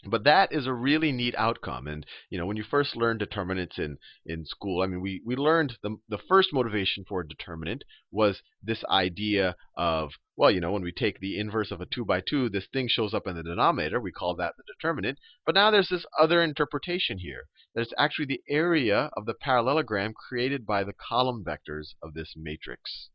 But 0.08 0.24
that 0.26 0.52
is 0.52 0.68
a 0.68 0.74
really 0.74 1.12
neat 1.12 1.34
outcome. 1.36 1.88
And 1.88 2.06
you 2.30 2.38
know, 2.38 2.46
when 2.46 2.58
you 2.58 2.64
first 2.64 2.96
learn 2.96 3.18
determinants 3.18 3.80
in, 3.80 3.98
in 4.26 4.46
school, 4.46 4.84
I 4.84 4.88
mean, 4.88 5.02
we, 5.02 5.22
we 5.26 5.36
learned 5.36 5.80
the, 5.82 5.98
the 6.08 6.20
first 6.30 6.54
motivation 6.54 7.06
for 7.08 7.22
a 7.22 7.28
determinant 7.28 7.84
was 8.12 8.44
this 8.62 8.84
idea 8.86 9.56
of, 9.76 10.12
well, 10.38 10.52
you 10.52 10.60
know, 10.60 10.72
when 10.72 10.84
we 10.84 10.92
take 10.92 11.20
the 11.20 11.40
inverse 11.40 11.72
of 11.72 11.82
a 11.82 11.88
2 11.88 12.06
by 12.06 12.22
2, 12.22 12.50
this 12.50 12.68
thing 12.72 12.88
shows 12.88 13.16
up 13.16 13.26
in 13.26 13.36
the 13.36 13.42
denominator. 13.42 14.00
We 14.00 14.12
call 14.12 14.36
that 14.36 14.54
the 14.58 14.64
determinant. 14.74 15.18
But 15.46 15.56
now 15.56 15.72
there's 15.72 15.90
this 15.90 16.06
other 16.20 16.44
interpretation 16.44 17.18
here. 17.18 17.46
That 17.74 17.82
it's 17.82 17.94
actually 17.98 18.26
the 18.26 18.44
area 18.48 19.10
of 19.18 19.26
the 19.26 19.34
parallelogram 19.34 20.14
created 20.14 20.66
by 20.66 20.84
the 20.84 20.94
column 20.94 21.44
vectors 21.44 21.96
of 22.04 22.14
this 22.14 22.36
matrix. 22.36 23.10